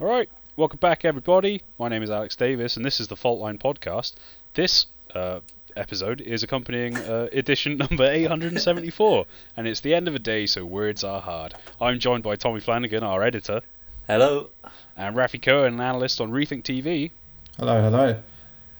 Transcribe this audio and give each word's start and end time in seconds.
All 0.00 0.06
right, 0.06 0.30
welcome 0.56 0.78
back, 0.78 1.04
everybody. 1.04 1.60
My 1.78 1.88
name 1.88 2.02
is 2.02 2.10
Alex 2.10 2.34
Davies, 2.34 2.78
and 2.78 2.86
this 2.86 3.00
is 3.00 3.08
the 3.08 3.16
Faultline 3.16 3.60
Podcast. 3.60 4.14
This 4.54 4.86
uh, 5.14 5.40
episode 5.76 6.22
is 6.22 6.42
accompanying 6.42 6.96
uh, 6.96 7.28
edition 7.32 7.76
number 7.90 8.10
874, 8.10 9.26
and 9.58 9.68
it's 9.68 9.80
the 9.80 9.94
end 9.94 10.08
of 10.08 10.14
a 10.14 10.18
day, 10.18 10.46
so 10.46 10.64
words 10.64 11.04
are 11.04 11.20
hard. 11.20 11.52
I'm 11.82 11.98
joined 11.98 12.22
by 12.22 12.36
Tommy 12.36 12.60
Flanagan, 12.60 13.02
our 13.02 13.22
editor, 13.22 13.60
Hello. 14.06 14.48
and 14.96 15.14
Rafi 15.14 15.42
Cohen, 15.42 15.74
an 15.74 15.80
analyst 15.80 16.22
on 16.22 16.30
Rethink 16.30 16.62
TV. 16.62 17.10
Hello, 17.58 17.82
hello. 17.82 18.22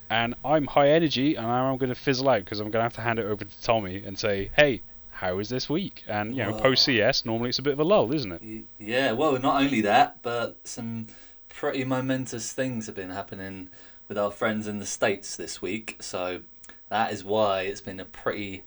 And 0.09 0.35
I'm 0.43 0.67
high 0.67 0.89
energy, 0.89 1.35
and 1.35 1.47
now 1.47 1.71
I'm 1.71 1.77
going 1.77 1.91
to 1.91 2.01
fizzle 2.01 2.31
out 2.31 2.45
because 2.45 2.61
I'm 2.61 2.71
going 2.71 2.81
to 2.81 2.85
have 2.85 2.95
to 2.95 3.03
hand 3.03 3.19
it 3.19 3.27
over 3.27 3.45
to 3.45 3.63
Tommy 3.63 4.03
and 4.07 4.19
say, 4.19 4.51
"Hey, 4.57 4.81
how 5.21 5.39
is 5.39 5.49
this 5.49 5.69
week?" 5.69 6.05
And 6.09 6.37
you 6.37 6.43
know, 6.43 6.53
Whoa. 6.53 6.61
post 6.61 6.85
CS, 6.85 7.25
normally 7.25 7.51
it's 7.51 7.59
a 7.59 7.63
bit 7.63 7.73
of 7.75 7.81
a 7.81 7.85
lull, 7.85 8.13
isn't 8.13 8.33
it? 8.33 8.65
Yeah, 8.79 9.13
well, 9.13 9.39
not 9.39 9.63
only 9.63 9.81
that, 9.83 10.23
but 10.23 10.57
some 10.65 11.07
pretty 11.49 11.85
momentous 11.85 12.53
things 12.53 12.87
have 12.87 12.97
been 12.97 13.11
happening 13.11 13.69
with 14.09 14.19
our 14.19 14.31
friends 14.31 14.67
in 14.67 14.79
the 14.79 14.87
States 14.87 15.37
this 15.37 15.61
week. 15.63 15.97
So 16.01 16.41
that 16.89 17.13
is 17.13 17.23
why 17.23 17.63
it's 17.63 17.81
been 17.81 18.01
a 18.01 18.05
pretty 18.05 18.65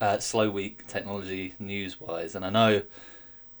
uh, 0.00 0.18
slow 0.18 0.50
week, 0.50 0.86
technology 0.86 1.54
news 1.58 2.00
wise. 2.00 2.34
And 2.34 2.44
I 2.44 2.50
know 2.50 2.82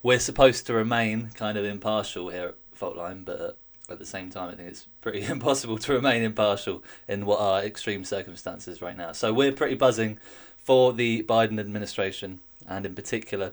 we're 0.02 0.18
supposed 0.18 0.66
to 0.66 0.74
remain 0.74 1.30
kind 1.34 1.56
of 1.56 1.64
impartial 1.64 2.28
here 2.28 2.48
at 2.48 2.78
Faultline, 2.78 3.24
but 3.24 3.56
at 3.88 3.98
the 3.98 4.06
same 4.06 4.30
time, 4.30 4.50
I 4.50 4.54
think 4.54 4.68
it's 4.68 4.86
pretty 5.00 5.24
impossible 5.30 5.78
to 5.78 5.92
remain 5.92 6.22
impartial 6.22 6.84
in 7.08 7.26
what 7.26 7.40
are 7.40 7.62
extreme 7.62 8.04
circumstances 8.04 8.80
right 8.80 8.96
now. 8.96 9.12
So 9.12 9.32
we're 9.32 9.52
pretty 9.52 9.74
buzzing 9.74 10.18
for 10.64 10.94
the 10.94 11.22
Biden 11.22 11.60
administration, 11.60 12.40
and 12.66 12.86
in 12.86 12.94
particular, 12.94 13.52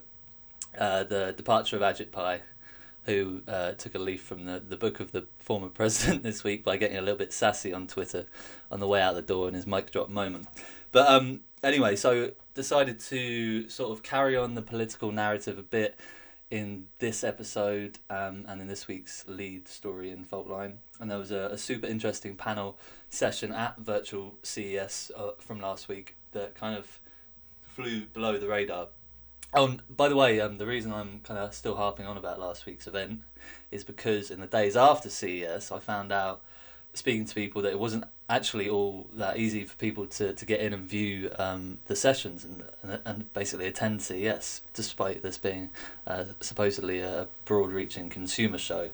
uh, 0.79 1.03
the 1.03 1.33
departure 1.35 1.75
of 1.75 1.81
Ajit 1.81 2.11
Pai, 2.11 2.39
who 3.05 3.41
uh, 3.47 3.73
took 3.73 3.93
a 3.95 3.99
leaf 3.99 4.23
from 4.23 4.45
the, 4.45 4.59
the 4.59 4.77
book 4.77 4.99
of 5.01 5.11
the 5.11 5.27
former 5.37 5.67
president 5.81 6.23
this 6.23 6.43
week 6.43 6.63
by 6.63 6.77
getting 6.77 6.97
a 6.97 7.01
little 7.01 7.17
bit 7.17 7.33
sassy 7.33 7.73
on 7.73 7.85
Twitter 7.85 8.25
on 8.71 8.79
the 8.79 8.87
way 8.87 9.01
out 9.01 9.13
the 9.15 9.21
door 9.21 9.49
in 9.49 9.53
his 9.53 9.67
mic 9.67 9.91
drop 9.91 10.09
moment. 10.09 10.47
But 10.93 11.09
um, 11.09 11.41
anyway, 11.61 11.97
so 11.97 12.31
decided 12.53 12.99
to 12.99 13.69
sort 13.69 13.91
of 13.91 14.03
carry 14.03 14.37
on 14.37 14.55
the 14.55 14.61
political 14.61 15.11
narrative 15.11 15.57
a 15.57 15.63
bit 15.63 15.99
in 16.49 16.85
this 16.99 17.23
episode 17.23 17.97
um, 18.09 18.45
and 18.47 18.61
in 18.61 18.67
this 18.67 18.87
week's 18.87 19.25
lead 19.27 19.67
story 19.67 20.11
in 20.11 20.23
Faultline. 20.23 20.75
And 20.99 21.11
there 21.11 21.17
was 21.17 21.31
a, 21.31 21.49
a 21.51 21.57
super 21.57 21.87
interesting 21.87 22.35
panel 22.35 22.77
session 23.09 23.51
at 23.51 23.77
virtual 23.79 24.35
CES 24.43 25.11
uh, 25.15 25.31
from 25.39 25.59
last 25.59 25.87
week 25.89 26.15
that 26.31 26.55
kind 26.55 26.77
of 26.77 26.99
flew 27.81 28.01
below 28.13 28.37
the 28.37 28.47
radar. 28.47 28.87
Oh, 29.53 29.77
by 29.89 30.07
the 30.07 30.15
way, 30.15 30.39
um, 30.39 30.57
the 30.57 30.65
reason 30.65 30.93
I'm 30.93 31.19
kind 31.23 31.39
of 31.39 31.53
still 31.53 31.75
harping 31.75 32.05
on 32.05 32.17
about 32.17 32.39
last 32.39 32.65
week's 32.65 32.87
event 32.87 33.21
is 33.69 33.83
because 33.83 34.31
in 34.31 34.39
the 34.39 34.47
days 34.47 34.77
after 34.77 35.09
CES, 35.09 35.71
I 35.71 35.79
found 35.79 36.11
out, 36.11 36.41
speaking 36.93 37.25
to 37.25 37.35
people, 37.35 37.61
that 37.63 37.71
it 37.71 37.79
wasn't 37.79 38.05
actually 38.29 38.69
all 38.69 39.07
that 39.13 39.37
easy 39.37 39.65
for 39.65 39.75
people 39.75 40.05
to, 40.05 40.31
to 40.33 40.45
get 40.45 40.61
in 40.61 40.73
and 40.73 40.87
view 40.87 41.29
um, 41.37 41.79
the 41.87 41.95
sessions 41.97 42.45
and, 42.45 42.63
and 42.81 43.01
and 43.03 43.33
basically 43.33 43.67
attend 43.67 44.01
CES, 44.01 44.61
despite 44.73 45.21
this 45.21 45.37
being 45.37 45.69
uh, 46.07 46.25
supposedly 46.39 47.01
a 47.01 47.27
broad-reaching 47.43 48.09
consumer 48.09 48.57
show. 48.57 48.89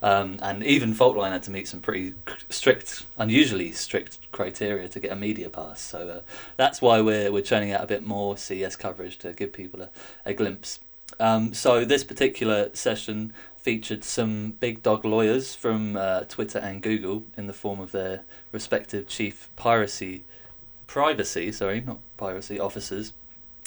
Um, 0.00 0.38
and 0.42 0.62
even 0.62 0.94
Faultline 0.94 1.32
had 1.32 1.42
to 1.44 1.50
meet 1.50 1.66
some 1.66 1.80
pretty 1.80 2.14
strict, 2.48 3.04
unusually 3.16 3.72
strict 3.72 4.18
criteria 4.30 4.88
to 4.88 5.00
get 5.00 5.10
a 5.10 5.16
media 5.16 5.50
pass. 5.50 5.80
So 5.80 6.08
uh, 6.08 6.20
that's 6.56 6.80
why 6.80 7.00
we're 7.00 7.32
we're 7.32 7.42
churning 7.42 7.72
out 7.72 7.82
a 7.82 7.86
bit 7.86 8.04
more 8.04 8.36
CES 8.36 8.76
coverage 8.76 9.18
to 9.18 9.32
give 9.32 9.52
people 9.52 9.82
a, 9.82 9.90
a 10.24 10.34
glimpse. 10.34 10.78
Um, 11.18 11.52
so 11.52 11.84
this 11.84 12.04
particular 12.04 12.70
session 12.74 13.32
featured 13.56 14.04
some 14.04 14.52
big 14.60 14.82
dog 14.82 15.04
lawyers 15.04 15.54
from 15.54 15.96
uh, 15.96 16.20
Twitter 16.20 16.58
and 16.58 16.80
Google 16.80 17.24
in 17.36 17.48
the 17.48 17.52
form 17.52 17.80
of 17.80 17.92
their 17.92 18.22
respective 18.52 19.08
chief 19.08 19.48
piracy, 19.56 20.22
privacy 20.86 21.50
sorry, 21.50 21.80
not 21.80 21.98
piracy 22.16 22.60
officers, 22.60 23.12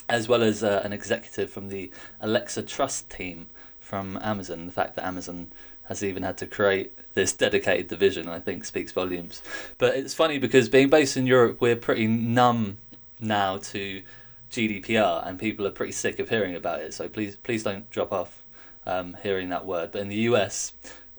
as 0.08 0.28
well 0.28 0.44
as 0.44 0.64
uh, 0.64 0.82
an 0.84 0.94
executive 0.94 1.50
from 1.50 1.70
the 1.70 1.92
Alexa 2.22 2.64
Trust 2.64 3.10
team 3.10 3.48
from 3.80 4.18
Amazon. 4.22 4.66
The 4.66 4.72
fact 4.72 4.96
that 4.96 5.06
Amazon 5.06 5.52
has 5.92 6.04
even 6.04 6.24
had 6.24 6.38
to 6.38 6.48
create 6.48 6.94
this 7.16 7.34
dedicated 7.34 7.90
division, 7.90 8.30
I 8.30 8.40
think, 8.40 8.64
speaks 8.64 8.94
volumes. 8.94 9.42
But 9.78 9.96
it's 9.96 10.14
funny 10.14 10.40
because 10.40 10.70
being 10.70 10.90
based 10.90 11.18
in 11.18 11.28
Europe, 11.28 11.60
we're 11.60 11.76
pretty 11.76 12.08
numb 12.08 12.78
now 13.20 13.58
to 13.58 14.02
GDPR, 14.50 15.28
and 15.28 15.38
people 15.38 15.68
are 15.68 15.72
pretty 15.72 15.92
sick 15.92 16.20
of 16.20 16.30
hearing 16.30 16.56
about 16.56 16.82
it. 16.82 16.94
So 16.94 17.10
please, 17.10 17.36
please 17.36 17.64
don't 17.64 17.90
drop 17.90 18.14
off 18.14 18.42
um, 18.86 19.18
hearing 19.22 19.50
that 19.50 19.66
word. 19.66 19.92
But 19.92 20.02
in 20.02 20.08
the 20.08 20.24
US, 20.32 20.72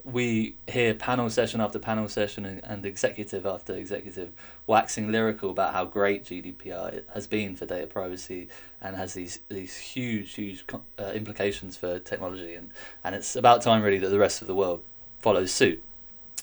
we 0.04 0.54
hear 0.68 0.94
panel 0.94 1.30
session 1.30 1.60
after 1.60 1.78
panel 1.78 2.08
session 2.08 2.44
and, 2.44 2.64
and 2.64 2.84
executive 2.84 3.46
after 3.46 3.74
executive 3.74 4.30
waxing 4.66 5.12
lyrical 5.12 5.50
about 5.50 5.72
how 5.72 5.84
great 5.84 6.24
GDPR 6.24 7.02
has 7.14 7.26
been 7.26 7.54
for 7.54 7.66
data 7.66 7.86
privacy 7.86 8.48
and 8.80 8.96
has 8.96 9.14
these 9.14 9.38
these 9.48 9.76
huge 9.76 10.34
huge 10.34 10.64
uh, 10.98 11.12
implications 11.14 11.76
for 11.76 11.98
technology 12.00 12.54
and 12.54 12.70
and 13.04 13.14
it's 13.14 13.36
about 13.36 13.62
time 13.62 13.82
really 13.82 13.98
that 13.98 14.08
the 14.08 14.18
rest 14.18 14.40
of 14.40 14.48
the 14.48 14.54
world 14.54 14.82
follows 15.20 15.52
suit. 15.52 15.82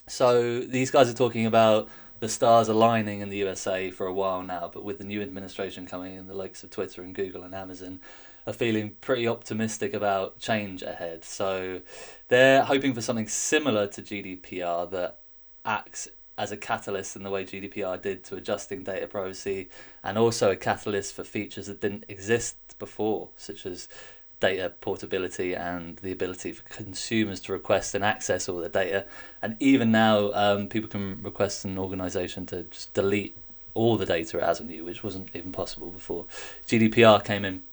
So 0.07 0.61
these 0.61 0.89
guys 0.89 1.09
are 1.09 1.13
talking 1.13 1.45
about 1.45 1.89
the 2.19 2.29
stars 2.29 2.67
aligning 2.67 3.21
in 3.21 3.29
the 3.29 3.37
USA 3.37 3.91
for 3.91 4.05
a 4.05 4.13
while 4.13 4.43
now, 4.43 4.69
but 4.73 4.83
with 4.83 4.97
the 4.97 5.03
new 5.03 5.21
administration 5.21 5.85
coming 5.85 6.15
in, 6.15 6.27
the 6.27 6.33
likes 6.33 6.63
of 6.63 6.69
Twitter 6.69 7.01
and 7.01 7.15
Google 7.15 7.43
and 7.43 7.55
Amazon 7.55 8.01
are 8.45 8.53
feeling 8.53 8.95
pretty 9.01 9.27
optimistic 9.27 9.93
about 9.93 10.39
change 10.39 10.81
ahead. 10.81 11.23
So 11.23 11.81
they're 12.27 12.63
hoping 12.63 12.93
for 12.93 13.01
something 13.01 13.27
similar 13.27 13.87
to 13.87 14.01
GDPR 14.01 14.89
that 14.91 15.19
acts 15.65 16.07
as 16.37 16.51
a 16.51 16.57
catalyst 16.57 17.15
in 17.15 17.23
the 17.23 17.29
way 17.29 17.43
GDPR 17.43 18.01
did 18.01 18.23
to 18.23 18.35
adjusting 18.35 18.83
data 18.83 19.07
privacy 19.07 19.69
and 20.03 20.17
also 20.17 20.51
a 20.51 20.55
catalyst 20.55 21.13
for 21.13 21.23
features 21.23 21.67
that 21.67 21.81
didn't 21.81 22.05
exist 22.07 22.55
before, 22.79 23.29
such 23.35 23.65
as 23.65 23.89
data 24.39 24.71
portability 24.81 25.53
and 25.53 25.97
the 25.97 26.11
ability 26.11 26.51
for 26.51 26.63
consumers 26.63 27.39
to 27.41 27.51
request 27.51 27.93
and 27.93 28.03
access 28.03 28.47
all 28.47 28.59
the 28.59 28.69
data. 28.69 29.05
And 29.41 29.57
even 29.59 29.91
now, 29.91 30.31
um, 30.33 30.67
people 30.67 30.89
can 30.89 31.21
request 31.21 31.65
an 31.65 31.77
organization 31.77 32.45
to 32.47 32.63
just 32.63 32.93
delete 32.93 33.35
all 33.73 33.97
the 33.97 34.05
data 34.05 34.37
it 34.37 34.43
has 34.43 34.61
on 34.61 34.69
you, 34.69 34.85
which 34.85 35.03
wasn't 35.03 35.29
even 35.33 35.51
possible 35.51 35.89
before 35.89 36.25
GDPR 36.67 37.23
came 37.23 37.45
in. 37.45 37.63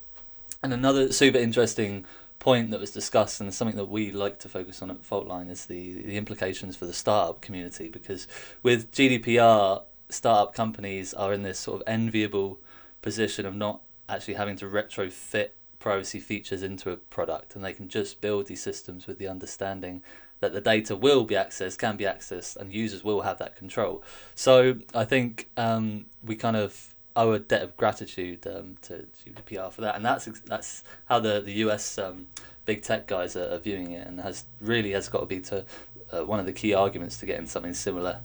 And 0.62 0.72
another 0.72 1.12
super 1.12 1.38
interesting 1.38 2.04
point 2.38 2.70
that 2.70 2.80
was 2.80 2.90
discussed 2.90 3.40
and 3.40 3.52
something 3.52 3.76
that 3.76 3.86
we 3.86 4.12
like 4.12 4.38
to 4.40 4.48
focus 4.48 4.82
on 4.82 4.90
at 4.90 5.02
Faultline 5.02 5.50
is 5.50 5.66
the, 5.66 6.02
the 6.02 6.16
implications 6.16 6.76
for 6.76 6.86
the 6.86 6.92
startup 6.92 7.40
community 7.40 7.88
because 7.88 8.28
with 8.62 8.92
GDPR, 8.92 9.82
startup 10.08 10.54
companies 10.54 11.14
are 11.14 11.32
in 11.32 11.42
this 11.42 11.58
sort 11.58 11.80
of 11.80 11.88
enviable 11.88 12.58
position 13.02 13.46
of 13.46 13.54
not 13.54 13.80
actually 14.08 14.34
having 14.34 14.56
to 14.56 14.66
retrofit 14.66 15.50
privacy 15.86 16.18
features 16.18 16.64
into 16.64 16.90
a 16.90 16.96
product 16.96 17.54
and 17.54 17.64
they 17.64 17.72
can 17.72 17.86
just 17.88 18.20
build 18.20 18.48
these 18.48 18.60
systems 18.60 19.06
with 19.06 19.20
the 19.20 19.28
understanding 19.28 20.02
that 20.40 20.52
the 20.52 20.60
data 20.60 20.96
will 20.96 21.22
be 21.22 21.36
accessed, 21.36 21.78
can 21.78 21.96
be 21.96 22.02
accessed, 22.02 22.56
and 22.56 22.72
users 22.72 23.04
will 23.04 23.20
have 23.20 23.38
that 23.38 23.54
control. 23.54 24.02
So 24.34 24.78
I 24.92 25.04
think 25.04 25.48
um, 25.56 26.06
we 26.24 26.34
kind 26.34 26.56
of 26.56 26.92
owe 27.14 27.30
a 27.34 27.38
debt 27.38 27.62
of 27.62 27.76
gratitude 27.76 28.44
um, 28.48 28.78
to 28.82 29.06
GDPR 29.24 29.70
for 29.70 29.82
that, 29.82 29.94
and 29.94 30.04
that's 30.04 30.24
that's 30.40 30.82
how 31.04 31.20
the 31.20 31.40
the 31.40 31.52
US 31.66 31.98
um, 31.98 32.26
big 32.64 32.82
tech 32.82 33.06
guys 33.06 33.36
are, 33.36 33.54
are 33.54 33.58
viewing 33.58 33.92
it, 33.92 34.08
and 34.08 34.18
has 34.18 34.44
really 34.60 34.90
has 34.90 35.08
got 35.08 35.20
to 35.20 35.26
be 35.26 35.38
to 35.42 35.64
uh, 36.12 36.24
one 36.24 36.40
of 36.40 36.46
the 36.46 36.52
key 36.52 36.74
arguments 36.74 37.16
to 37.18 37.26
getting 37.26 37.46
something 37.46 37.74
similar 37.74 38.22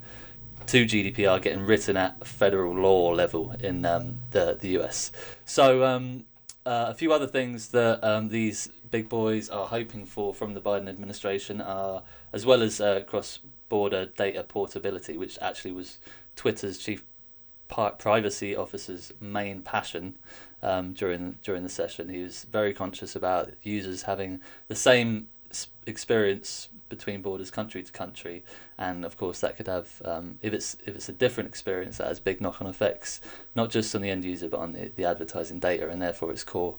to 0.65 0.85
GDPR 0.85 1.39
getting 1.39 1.65
written 1.65 1.95
at 1.95 2.25
federal 2.25 2.73
law 2.73 3.11
level 3.11 3.51
in 3.59 3.85
um, 3.85 4.17
the 4.31 4.57
the 4.59 4.79
US. 4.79 5.11
So 5.45 5.85
um, 5.85 6.25
uh, 6.65 6.85
a 6.89 6.93
few 6.93 7.11
other 7.11 7.27
things 7.27 7.69
that 7.69 8.03
um, 8.03 8.29
these 8.29 8.69
big 8.89 9.09
boys 9.09 9.49
are 9.49 9.67
hoping 9.67 10.05
for 10.05 10.33
from 10.33 10.53
the 10.53 10.61
Biden 10.61 10.87
administration 10.87 11.61
are, 11.61 12.03
as 12.33 12.45
well 12.45 12.61
as 12.61 12.79
uh, 12.79 13.01
cross-border 13.01 14.07
data 14.07 14.43
portability, 14.43 15.17
which 15.17 15.37
actually 15.41 15.71
was 15.71 15.97
Twitter's 16.35 16.77
chief 16.77 17.03
privacy 17.67 18.55
officer's 18.55 19.13
main 19.21 19.61
passion 19.61 20.17
um, 20.61 20.93
during 20.93 21.37
during 21.41 21.63
the 21.63 21.69
session. 21.69 22.09
He 22.09 22.21
was 22.21 22.43
very 22.43 22.73
conscious 22.73 23.15
about 23.15 23.51
users 23.63 24.03
having 24.03 24.41
the 24.67 24.75
same 24.75 25.29
experience 25.85 26.69
between 26.91 27.21
borders, 27.21 27.49
country 27.49 27.81
to 27.81 27.91
country, 27.91 28.43
and 28.77 29.03
of 29.03 29.17
course 29.17 29.39
that 29.39 29.55
could 29.57 29.67
have 29.67 30.01
um, 30.05 30.37
if 30.43 30.53
it's 30.53 30.75
if 30.85 30.93
it's 30.95 31.09
a 31.09 31.13
different 31.13 31.49
experience 31.49 31.97
that 31.97 32.07
has 32.07 32.19
big 32.19 32.39
knock-on 32.39 32.67
effects, 32.67 33.19
not 33.55 33.71
just 33.71 33.95
on 33.95 34.01
the 34.01 34.09
end 34.11 34.23
user 34.23 34.47
but 34.47 34.59
on 34.59 34.73
the, 34.73 34.91
the 34.95 35.05
advertising 35.05 35.57
data 35.57 35.89
and 35.89 36.01
therefore 36.01 36.31
its 36.31 36.43
core 36.43 36.75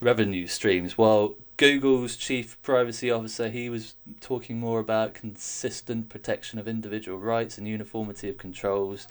revenue 0.00 0.46
streams. 0.46 0.96
While 0.96 1.34
Google's 1.56 2.16
chief 2.16 2.60
privacy 2.62 3.10
officer, 3.10 3.48
he 3.48 3.68
was 3.68 3.94
talking 4.20 4.60
more 4.60 4.78
about 4.78 5.14
consistent 5.14 6.08
protection 6.08 6.58
of 6.58 6.68
individual 6.68 7.18
rights 7.18 7.58
and 7.58 7.66
uniformity 7.66 8.28
of 8.28 8.38
controls, 8.38 9.08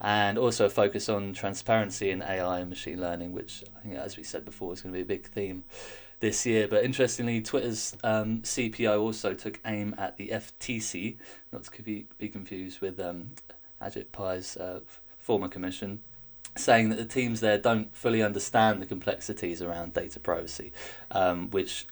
and 0.00 0.38
also 0.38 0.64
a 0.64 0.70
focus 0.70 1.08
on 1.08 1.34
transparency 1.34 2.10
in 2.10 2.22
AI 2.22 2.60
and 2.60 2.70
machine 2.70 3.00
learning, 3.00 3.32
which 3.32 3.62
as 3.94 4.16
we 4.16 4.22
said 4.22 4.44
before, 4.44 4.72
is 4.72 4.80
going 4.80 4.92
to 4.92 4.96
be 4.96 5.02
a 5.02 5.16
big 5.16 5.26
theme 5.26 5.64
this 6.20 6.46
year. 6.46 6.68
But 6.68 6.84
interestingly, 6.84 7.40
Twitter's 7.40 7.96
um, 8.04 8.40
CPO 8.42 9.00
also 9.00 9.34
took 9.34 9.58
aim 9.66 9.94
at 9.98 10.16
the 10.16 10.28
FTC, 10.28 11.16
not 11.52 11.64
to 11.64 11.82
be, 11.82 12.06
be 12.18 12.28
confused 12.28 12.80
with 12.80 13.00
um, 13.00 13.30
Ajit 13.82 14.06
Pai's 14.12 14.56
uh, 14.56 14.80
former 15.18 15.48
commission, 15.48 16.00
saying 16.56 16.90
that 16.90 16.96
the 16.96 17.04
teams 17.04 17.40
there 17.40 17.58
don't 17.58 17.94
fully 17.94 18.22
understand 18.22 18.80
the 18.80 18.86
complexities 18.86 19.62
around 19.62 19.94
data 19.94 20.20
privacy, 20.20 20.72
um, 21.10 21.50
which 21.50 21.86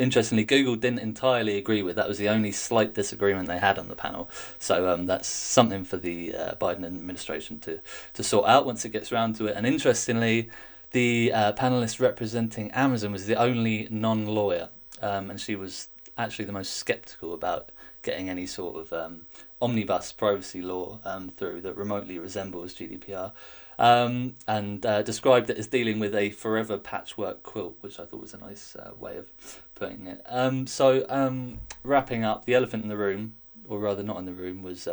interestingly, 0.00 0.44
Google 0.44 0.76
didn't 0.76 1.00
entirely 1.00 1.56
agree 1.58 1.82
with. 1.82 1.96
That 1.96 2.08
was 2.08 2.18
the 2.18 2.28
only 2.28 2.52
slight 2.52 2.94
disagreement 2.94 3.48
they 3.48 3.58
had 3.58 3.78
on 3.78 3.88
the 3.88 3.94
panel. 3.94 4.30
So 4.58 4.90
um, 4.90 5.06
that's 5.06 5.28
something 5.28 5.84
for 5.84 5.98
the 5.98 6.34
uh, 6.34 6.54
Biden 6.54 6.84
administration 6.84 7.60
to, 7.60 7.80
to 8.14 8.22
sort 8.22 8.48
out 8.48 8.66
once 8.66 8.84
it 8.84 8.90
gets 8.90 9.12
around 9.12 9.36
to 9.36 9.46
it. 9.46 9.56
And 9.56 9.66
interestingly, 9.66 10.48
the 10.92 11.32
uh, 11.32 11.52
panelist 11.52 12.00
representing 12.00 12.70
Amazon 12.72 13.12
was 13.12 13.26
the 13.26 13.36
only 13.36 13.88
non 13.90 14.26
lawyer, 14.26 14.68
um, 15.00 15.30
and 15.30 15.40
she 15.40 15.56
was 15.56 15.88
actually 16.18 16.44
the 16.44 16.52
most 16.52 16.74
skeptical 16.76 17.32
about 17.32 17.70
getting 18.02 18.28
any 18.28 18.46
sort 18.46 18.76
of 18.76 18.92
um, 18.92 19.26
omnibus 19.60 20.12
privacy 20.12 20.62
law 20.62 20.98
um, 21.04 21.28
through 21.28 21.60
that 21.60 21.76
remotely 21.76 22.18
resembles 22.18 22.74
GDPR 22.74 23.32
um, 23.78 24.34
and 24.48 24.84
uh, 24.84 25.02
described 25.02 25.50
it 25.50 25.58
as 25.58 25.66
dealing 25.66 25.98
with 25.98 26.14
a 26.14 26.30
forever 26.30 26.76
patchwork 26.76 27.42
quilt, 27.42 27.76
which 27.80 27.98
I 27.98 28.04
thought 28.04 28.20
was 28.20 28.34
a 28.34 28.38
nice 28.38 28.74
uh, 28.76 28.92
way 28.98 29.16
of 29.16 29.30
putting 29.74 30.06
it. 30.06 30.22
Um, 30.28 30.66
so, 30.66 31.06
um, 31.08 31.60
wrapping 31.82 32.24
up, 32.24 32.44
the 32.46 32.54
elephant 32.54 32.82
in 32.82 32.88
the 32.88 32.96
room, 32.96 33.36
or 33.68 33.78
rather 33.78 34.02
not 34.02 34.18
in 34.18 34.24
the 34.24 34.32
room, 34.32 34.62
was 34.62 34.88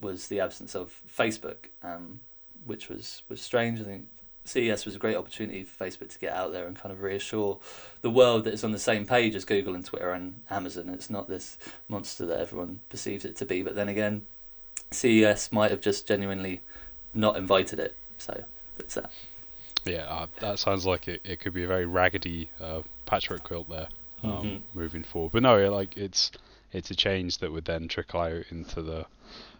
was 0.00 0.26
the 0.26 0.40
absence 0.40 0.74
of 0.74 1.00
Facebook, 1.08 1.66
which 2.64 2.88
was, 2.88 3.22
was 3.28 3.40
strange. 3.40 3.80
I 3.80 3.84
think 3.84 4.06
CES 4.44 4.84
was 4.84 4.96
a 4.96 4.98
great 4.98 5.16
opportunity 5.16 5.62
for 5.62 5.84
Facebook 5.84 6.12
to 6.12 6.18
get 6.18 6.32
out 6.32 6.52
there 6.52 6.66
and 6.66 6.76
kind 6.76 6.92
of 6.92 7.02
reassure 7.02 7.58
the 8.00 8.10
world 8.10 8.44
that 8.44 8.52
it's 8.52 8.64
on 8.64 8.72
the 8.72 8.78
same 8.78 9.06
page 9.06 9.34
as 9.34 9.44
Google 9.44 9.74
and 9.74 9.84
Twitter 9.84 10.10
and 10.10 10.40
Amazon. 10.50 10.88
It's 10.88 11.10
not 11.10 11.28
this 11.28 11.58
monster 11.88 12.26
that 12.26 12.40
everyone 12.40 12.80
perceives 12.88 13.24
it 13.24 13.36
to 13.36 13.44
be. 13.44 13.62
But 13.62 13.76
then 13.76 13.88
again, 13.88 14.22
CES 14.90 15.52
might 15.52 15.70
have 15.70 15.80
just 15.80 16.08
genuinely 16.08 16.60
not 17.14 17.36
invited 17.36 17.78
it 17.78 17.94
so 18.22 18.44
that's 18.76 18.94
that. 18.94 19.10
Yeah, 19.84 20.04
uh, 20.04 20.26
that 20.40 20.58
sounds 20.60 20.86
like 20.86 21.08
it, 21.08 21.20
it 21.24 21.40
could 21.40 21.52
be 21.52 21.64
a 21.64 21.66
very 21.66 21.86
raggedy 21.86 22.48
uh, 22.60 22.82
patchwork 23.04 23.42
quilt 23.42 23.68
there 23.68 23.88
um, 24.22 24.30
mm-hmm. 24.30 24.78
moving 24.78 25.02
forward. 25.02 25.32
But 25.32 25.42
no, 25.42 25.70
like 25.72 25.96
it's 25.96 26.30
it's 26.72 26.90
a 26.90 26.94
change 26.94 27.38
that 27.38 27.50
would 27.50 27.64
then 27.64 27.88
trickle 27.88 28.20
out 28.20 28.44
into 28.50 28.80
the 28.80 29.06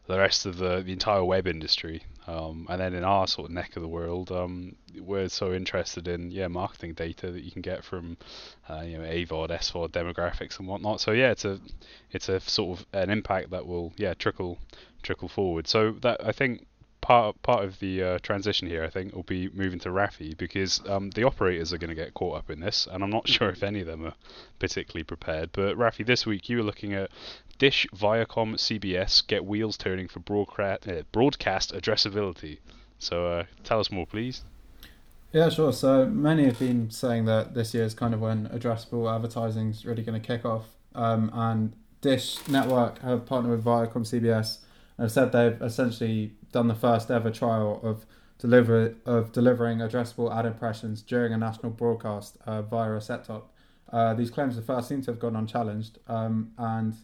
the 0.06 0.18
rest 0.18 0.46
of 0.46 0.58
the, 0.58 0.82
the 0.82 0.92
entire 0.92 1.24
web 1.24 1.46
industry. 1.46 2.04
Um, 2.26 2.66
and 2.68 2.80
then 2.80 2.94
in 2.94 3.04
our 3.04 3.26
sort 3.26 3.48
of 3.48 3.54
neck 3.54 3.76
of 3.76 3.82
the 3.82 3.88
world, 3.88 4.30
um, 4.30 4.76
we're 5.00 5.28
so 5.28 5.52
interested 5.52 6.06
in 6.06 6.30
yeah 6.30 6.48
marketing 6.48 6.94
data 6.94 7.32
that 7.32 7.42
you 7.42 7.50
can 7.50 7.62
get 7.62 7.84
from 7.84 8.16
uh, 8.68 8.82
you 8.82 8.98
know 8.98 9.04
AVOD, 9.04 9.50
SVOD 9.50 9.90
demographics 9.90 10.58
and 10.58 10.68
whatnot. 10.68 11.00
So 11.00 11.12
yeah, 11.12 11.30
it's 11.30 11.44
a 11.44 11.58
it's 12.10 12.28
a 12.28 12.38
sort 12.40 12.78
of 12.78 12.86
an 12.92 13.10
impact 13.10 13.50
that 13.50 13.66
will 13.66 13.92
yeah 13.96 14.14
trickle 14.14 14.58
trickle 15.02 15.28
forward. 15.28 15.66
So 15.66 15.92
that 16.02 16.24
I 16.24 16.32
think 16.32 16.66
part 17.02 17.42
part 17.42 17.64
of 17.64 17.78
the 17.80 18.02
uh, 18.02 18.18
transition 18.20 18.66
here, 18.66 18.82
I 18.82 18.88
think, 18.88 19.14
will 19.14 19.24
be 19.24 19.50
moving 19.50 19.78
to 19.80 19.90
Rafi 19.90 20.34
because 20.38 20.80
um, 20.88 21.10
the 21.10 21.24
operators 21.24 21.72
are 21.74 21.78
going 21.78 21.90
to 21.90 21.94
get 21.94 22.14
caught 22.14 22.38
up 22.38 22.48
in 22.48 22.60
this, 22.60 22.88
and 22.90 23.04
I'm 23.04 23.10
not 23.10 23.28
sure 23.28 23.50
if 23.50 23.62
any 23.62 23.80
of 23.80 23.86
them 23.86 24.06
are 24.06 24.14
particularly 24.58 25.04
prepared. 25.04 25.50
But 25.52 25.76
Rafi, 25.76 26.06
this 26.06 26.24
week 26.24 26.48
you 26.48 26.56
were 26.56 26.62
looking 26.62 26.94
at 26.94 27.10
Dish, 27.58 27.86
Viacom, 27.94 28.54
CBS 28.54 29.26
get 29.26 29.44
wheels 29.44 29.76
turning 29.76 30.08
for 30.08 30.20
broadcast 30.20 30.88
uh, 30.88 31.02
broadcast 31.12 31.74
addressability. 31.74 32.58
So 32.98 33.26
uh, 33.26 33.44
tell 33.64 33.80
us 33.80 33.90
more, 33.90 34.06
please. 34.06 34.42
Yeah, 35.32 35.48
sure. 35.48 35.72
So 35.72 36.06
many 36.06 36.44
have 36.44 36.58
been 36.58 36.90
saying 36.90 37.24
that 37.24 37.54
this 37.54 37.74
year 37.74 37.84
is 37.84 37.94
kind 37.94 38.14
of 38.14 38.20
when 38.20 38.48
addressable 38.48 39.12
advertising 39.12 39.70
is 39.70 39.84
really 39.84 40.02
going 40.02 40.20
to 40.20 40.26
kick 40.26 40.44
off, 40.44 40.66
um, 40.94 41.30
and 41.34 41.72
Dish 42.00 42.46
Network 42.48 43.00
have 43.00 43.26
partnered 43.26 43.52
with 43.52 43.64
Viacom 43.64 44.02
CBS 44.02 44.58
have 45.02 45.12
said 45.12 45.32
they've 45.32 45.60
essentially 45.60 46.32
done 46.52 46.68
the 46.68 46.74
first 46.74 47.10
ever 47.10 47.30
trial 47.30 47.80
of 47.82 48.06
deliver 48.38 48.94
of 49.04 49.32
delivering 49.32 49.78
addressable 49.78 50.34
ad 50.34 50.46
impressions 50.46 51.02
during 51.02 51.32
a 51.32 51.38
national 51.38 51.70
broadcast 51.70 52.36
uh, 52.46 52.62
via 52.62 52.94
a 52.94 53.00
set 53.00 53.24
top. 53.24 53.52
Uh, 53.92 54.14
these 54.14 54.30
claims 54.30 54.56
at 54.56 54.64
first 54.64 54.88
seem 54.88 55.02
to 55.02 55.10
have 55.10 55.20
gone 55.20 55.36
unchallenged, 55.36 55.98
um, 56.08 56.52
and 56.56 56.94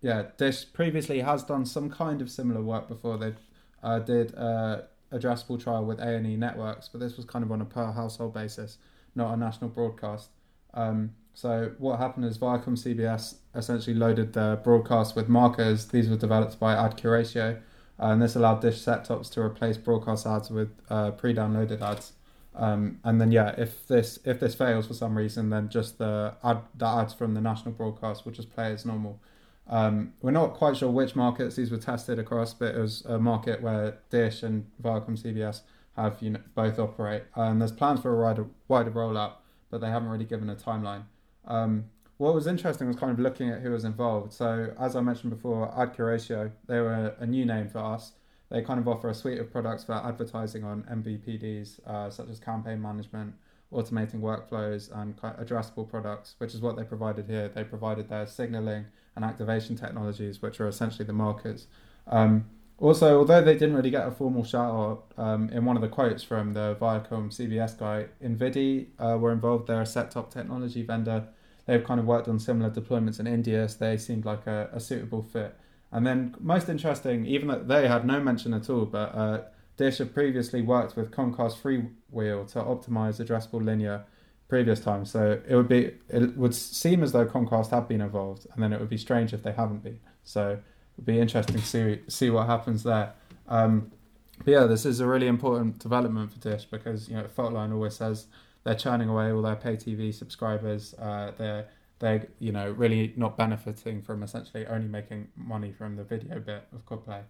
yeah, 0.00 0.24
Dish 0.36 0.64
previously 0.72 1.20
has 1.20 1.42
done 1.44 1.64
some 1.64 1.88
kind 1.90 2.20
of 2.20 2.30
similar 2.30 2.62
work 2.62 2.88
before. 2.88 3.16
They 3.16 3.34
uh, 3.82 4.00
did 4.00 4.34
uh, 4.34 4.82
addressable 5.12 5.62
trial 5.62 5.84
with 5.84 6.00
A 6.00 6.16
and 6.16 6.26
E 6.26 6.36
networks, 6.36 6.88
but 6.88 7.00
this 7.00 7.16
was 7.16 7.24
kind 7.24 7.44
of 7.44 7.52
on 7.52 7.60
a 7.60 7.64
per 7.64 7.92
household 7.92 8.34
basis, 8.34 8.78
not 9.14 9.32
a 9.32 9.36
national 9.36 9.70
broadcast. 9.70 10.30
Um, 10.74 11.12
so 11.36 11.72
what 11.76 11.98
happened 11.98 12.24
is 12.24 12.38
Viacom 12.38 12.78
CBS 12.78 13.34
essentially 13.54 13.94
loaded 13.94 14.32
the 14.32 14.58
broadcast 14.64 15.14
with 15.14 15.28
markers. 15.28 15.84
These 15.88 16.08
were 16.08 16.16
developed 16.16 16.58
by 16.58 16.74
AdCuratio, 16.74 17.60
and 17.98 18.22
this 18.22 18.36
allowed 18.36 18.62
Dish 18.62 18.80
set 18.80 19.04
tops 19.04 19.28
to 19.30 19.42
replace 19.42 19.76
broadcast 19.76 20.26
ads 20.26 20.48
with 20.48 20.70
uh, 20.88 21.10
pre-downloaded 21.10 21.82
ads. 21.82 22.14
Um, 22.54 23.00
and 23.04 23.20
then 23.20 23.32
yeah, 23.32 23.54
if 23.58 23.86
this 23.86 24.18
if 24.24 24.40
this 24.40 24.54
fails 24.54 24.86
for 24.86 24.94
some 24.94 25.14
reason, 25.14 25.50
then 25.50 25.68
just 25.68 25.98
the 25.98 26.34
ad 26.42 26.62
the 26.74 26.86
ads 26.86 27.12
from 27.12 27.34
the 27.34 27.42
national 27.42 27.72
broadcast 27.72 28.24
will 28.24 28.32
just 28.32 28.50
play 28.54 28.72
as 28.72 28.86
normal. 28.86 29.20
Um, 29.68 30.14
we're 30.22 30.30
not 30.30 30.54
quite 30.54 30.78
sure 30.78 30.90
which 30.90 31.14
markets 31.14 31.56
these 31.56 31.70
were 31.70 31.76
tested 31.76 32.18
across, 32.18 32.54
but 32.54 32.74
it 32.74 32.78
was 32.78 33.04
a 33.04 33.18
market 33.18 33.60
where 33.60 33.98
Dish 34.08 34.42
and 34.42 34.64
Viacom 34.82 35.22
CBS 35.22 35.60
have 35.96 36.16
you 36.22 36.30
know 36.30 36.40
both 36.54 36.78
operate. 36.78 37.24
And 37.34 37.60
there's 37.60 37.72
plans 37.72 38.00
for 38.00 38.18
a 38.18 38.24
wider 38.24 38.46
wider 38.68 38.90
rollout, 38.90 39.32
but 39.70 39.82
they 39.82 39.88
haven't 39.88 40.08
really 40.08 40.24
given 40.24 40.48
a 40.48 40.56
timeline. 40.56 41.02
Um, 41.46 41.84
what 42.18 42.34
was 42.34 42.46
interesting 42.46 42.86
was 42.86 42.96
kind 42.96 43.12
of 43.12 43.18
looking 43.18 43.50
at 43.50 43.60
who 43.60 43.70
was 43.70 43.84
involved. 43.84 44.32
So, 44.32 44.72
as 44.80 44.96
I 44.96 45.00
mentioned 45.00 45.30
before, 45.30 45.70
AdCuratio, 45.72 46.50
they 46.66 46.80
were 46.80 47.14
a 47.18 47.26
new 47.26 47.44
name 47.44 47.68
for 47.68 47.78
us. 47.78 48.12
They 48.50 48.62
kind 48.62 48.80
of 48.80 48.88
offer 48.88 49.08
a 49.10 49.14
suite 49.14 49.38
of 49.38 49.50
products 49.50 49.84
for 49.84 49.92
advertising 49.92 50.64
on 50.64 50.84
MVPDs, 50.84 51.86
uh, 51.86 52.10
such 52.10 52.28
as 52.28 52.38
campaign 52.38 52.80
management, 52.80 53.34
automating 53.72 54.20
workflows, 54.20 54.90
and 54.96 55.16
addressable 55.16 55.88
products, 55.88 56.36
which 56.38 56.54
is 56.54 56.60
what 56.60 56.76
they 56.76 56.84
provided 56.84 57.26
here. 57.26 57.48
They 57.48 57.64
provided 57.64 58.08
their 58.08 58.26
signaling 58.26 58.86
and 59.14 59.24
activation 59.24 59.76
technologies, 59.76 60.40
which 60.40 60.60
are 60.60 60.68
essentially 60.68 61.04
the 61.04 61.12
markers. 61.12 61.66
Um, 62.06 62.46
also, 62.78 63.18
although 63.18 63.42
they 63.42 63.54
didn't 63.54 63.74
really 63.74 63.90
get 63.90 64.06
a 64.06 64.10
formal 64.10 64.44
shout 64.44 64.70
out 64.70 65.04
um, 65.16 65.48
in 65.50 65.64
one 65.64 65.76
of 65.76 65.82
the 65.82 65.88
quotes 65.88 66.22
from 66.22 66.52
the 66.52 66.76
Viacom 66.80 67.30
CBS 67.30 67.76
guy, 67.78 68.06
Invidi 68.22 68.88
uh, 68.98 69.18
were 69.18 69.32
involved. 69.32 69.66
They're 69.66 69.82
a 69.82 69.86
set 69.86 70.10
top 70.10 70.30
technology 70.32 70.82
vendor. 70.82 71.28
They've 71.66 71.84
kind 71.84 72.00
of 72.00 72.06
worked 72.06 72.28
on 72.28 72.38
similar 72.38 72.70
deployments 72.70 73.20
in 73.20 73.26
India, 73.26 73.68
so 73.68 73.76
they 73.78 73.96
seemed 73.96 74.24
like 74.24 74.46
a, 74.46 74.70
a 74.72 74.80
suitable 74.80 75.22
fit. 75.22 75.56
And 75.92 76.06
then, 76.06 76.34
most 76.40 76.68
interesting, 76.68 77.26
even 77.26 77.48
though 77.48 77.62
they 77.62 77.88
had 77.88 78.06
no 78.06 78.20
mention 78.20 78.54
at 78.54 78.68
all, 78.70 78.86
but 78.86 79.14
uh, 79.14 79.40
Dish 79.76 79.98
had 79.98 80.14
previously 80.14 80.62
worked 80.62 80.96
with 80.96 81.10
Comcast 81.10 81.56
Freewheel 81.60 82.50
to 82.52 82.60
optimize 82.60 83.24
addressable 83.24 83.64
linear 83.64 84.04
previous 84.48 84.80
times. 84.80 85.10
So 85.10 85.40
it 85.48 85.54
would 85.54 85.68
be 85.68 85.92
it 86.08 86.36
would 86.36 86.54
seem 86.54 87.02
as 87.02 87.12
though 87.12 87.26
Comcast 87.26 87.70
had 87.70 87.88
been 87.88 88.00
involved, 88.00 88.46
and 88.52 88.62
then 88.62 88.72
it 88.72 88.80
would 88.80 88.88
be 88.88 88.98
strange 88.98 89.32
if 89.32 89.42
they 89.42 89.52
haven't 89.52 89.82
been. 89.82 90.00
So 90.24 90.58
It'd 90.96 91.04
be 91.04 91.20
interesting 91.20 91.56
to 91.56 91.66
see 91.66 92.00
see 92.08 92.30
what 92.30 92.46
happens 92.46 92.82
there. 92.82 93.12
Um, 93.48 93.92
but 94.38 94.50
yeah, 94.50 94.64
this 94.64 94.86
is 94.86 95.00
a 95.00 95.06
really 95.06 95.26
important 95.26 95.78
development 95.78 96.32
for 96.32 96.38
Dish 96.38 96.64
because 96.64 97.08
you 97.08 97.16
know 97.16 97.24
Faultline 97.24 97.72
always 97.72 97.96
says 97.96 98.26
they're 98.66 98.74
churning 98.74 99.08
away 99.08 99.30
all 99.30 99.42
their 99.42 99.54
pay 99.54 99.76
TV 99.76 100.12
subscribers. 100.12 100.92
Uh, 100.94 101.30
they're 101.38 101.68
they're 102.00 102.26
you 102.40 102.50
know 102.50 102.72
really 102.72 103.14
not 103.16 103.38
benefiting 103.38 104.02
from 104.02 104.24
essentially 104.24 104.66
only 104.66 104.88
making 104.88 105.28
money 105.36 105.70
from 105.70 105.94
the 105.94 106.02
video 106.02 106.40
bit 106.40 106.64
of 106.74 106.84
Quadplay. 106.84 107.22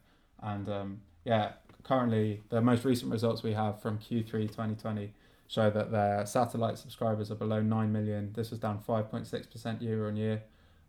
And 0.43 0.66
um, 0.71 1.00
yeah, 1.26 1.52
currently 1.83 2.43
the 2.49 2.62
most 2.62 2.87
recent 2.87 3.12
results 3.12 3.43
we 3.43 3.52
have 3.52 3.83
from 3.83 3.99
Q3 3.99 4.31
2020 4.49 5.12
show 5.47 5.69
that 5.69 5.93
their 5.93 6.25
satellite 6.25 6.78
subscribers 6.78 7.31
are 7.31 7.35
below 7.35 7.61
9 7.61 7.93
million. 7.93 8.33
This 8.35 8.50
was 8.50 8.59
down 8.59 8.81
5.6% 8.88 9.83
year 9.83 10.09
on 10.09 10.16
year. 10.16 10.43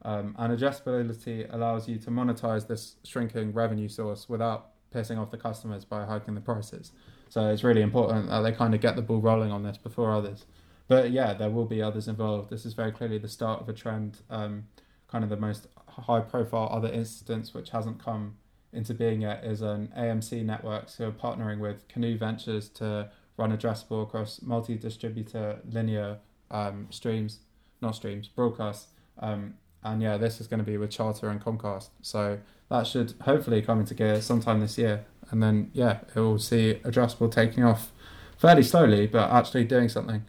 Um, 0.04 0.34
and 0.40 0.58
addressability 0.58 1.54
allows 1.54 1.90
you 1.90 1.98
to 1.98 2.10
monetize 2.10 2.68
this 2.68 2.96
shrinking 3.04 3.52
revenue 3.52 3.90
source 3.90 4.30
without 4.30 4.70
pissing 4.96 5.20
off 5.20 5.30
the 5.30 5.38
customers 5.38 5.84
by 5.84 6.06
hiking 6.06 6.36
the 6.36 6.42
prices. 6.42 6.94
So 7.30 7.50
it's 7.50 7.64
really 7.64 7.82
important 7.82 8.30
that 8.30 8.42
they 8.42 8.52
kind 8.52 8.74
of 8.74 8.82
get 8.82 8.96
the 8.96 9.02
ball 9.02 9.20
rolling 9.20 9.52
on 9.52 9.64
this 9.64 9.78
before 9.78 10.12
others. 10.12 10.46
But 10.88 11.12
yeah, 11.12 11.34
there 11.34 11.50
will 11.50 11.66
be 11.66 11.82
others 11.82 12.08
involved. 12.08 12.50
This 12.50 12.66
is 12.66 12.74
very 12.74 12.92
clearly 12.92 13.18
the 13.18 13.28
start 13.28 13.62
of 13.62 13.70
a 13.70 13.74
trend. 13.74 14.20
Um, 14.30 14.66
kind 15.08 15.24
of 15.24 15.30
the 15.30 15.38
most 15.38 15.68
high 15.88 16.20
profile 16.20 16.70
other 16.72 16.90
instance 16.90 17.54
which 17.54 17.72
hasn't 17.72 18.04
come 18.04 18.36
into 18.74 18.94
being 18.94 19.22
yet 19.22 19.44
is 19.44 19.62
an 19.62 19.92
AMC 19.98 20.44
Networks 20.44 20.96
who 20.96 21.06
are 21.06 21.12
partnering 21.12 21.60
with 21.60 21.88
Canoe 21.88 22.18
Ventures 22.18 22.70
to 22.70 23.10
run 23.38 23.56
addressable 23.56 24.04
across 24.04 24.42
multi 24.42 24.76
distributor 24.76 25.60
linear 25.70 26.18
um, 26.52 26.88
streams, 26.90 27.40
not 27.82 27.96
streams, 27.96 28.28
broadcasts. 28.28 28.88
Um, 29.20 29.56
and 29.92 30.02
yeah, 30.02 30.18
this 30.18 30.40
is 30.40 30.48
going 30.48 30.60
to 30.60 30.66
be 30.66 30.78
with 30.78 30.92
Charter 30.92 31.30
and 31.30 31.44
Comcast. 31.44 31.90
So 32.02 32.40
that 32.70 32.88
should 32.88 33.14
hopefully 33.22 33.62
come 33.62 33.80
into 33.80 33.94
gear 33.94 34.22
sometime 34.22 34.60
this 34.60 34.78
year. 34.78 35.06
And 35.30 35.42
then 35.42 35.72
yeah, 35.74 36.00
it 36.16 36.20
will 36.20 36.40
see 36.40 36.80
addressable 36.84 37.32
taking 37.32 37.64
off 37.64 37.92
fairly 38.38 38.64
slowly, 38.64 39.08
but 39.08 39.30
actually 39.32 39.66
doing 39.66 39.90
something. 39.90 40.24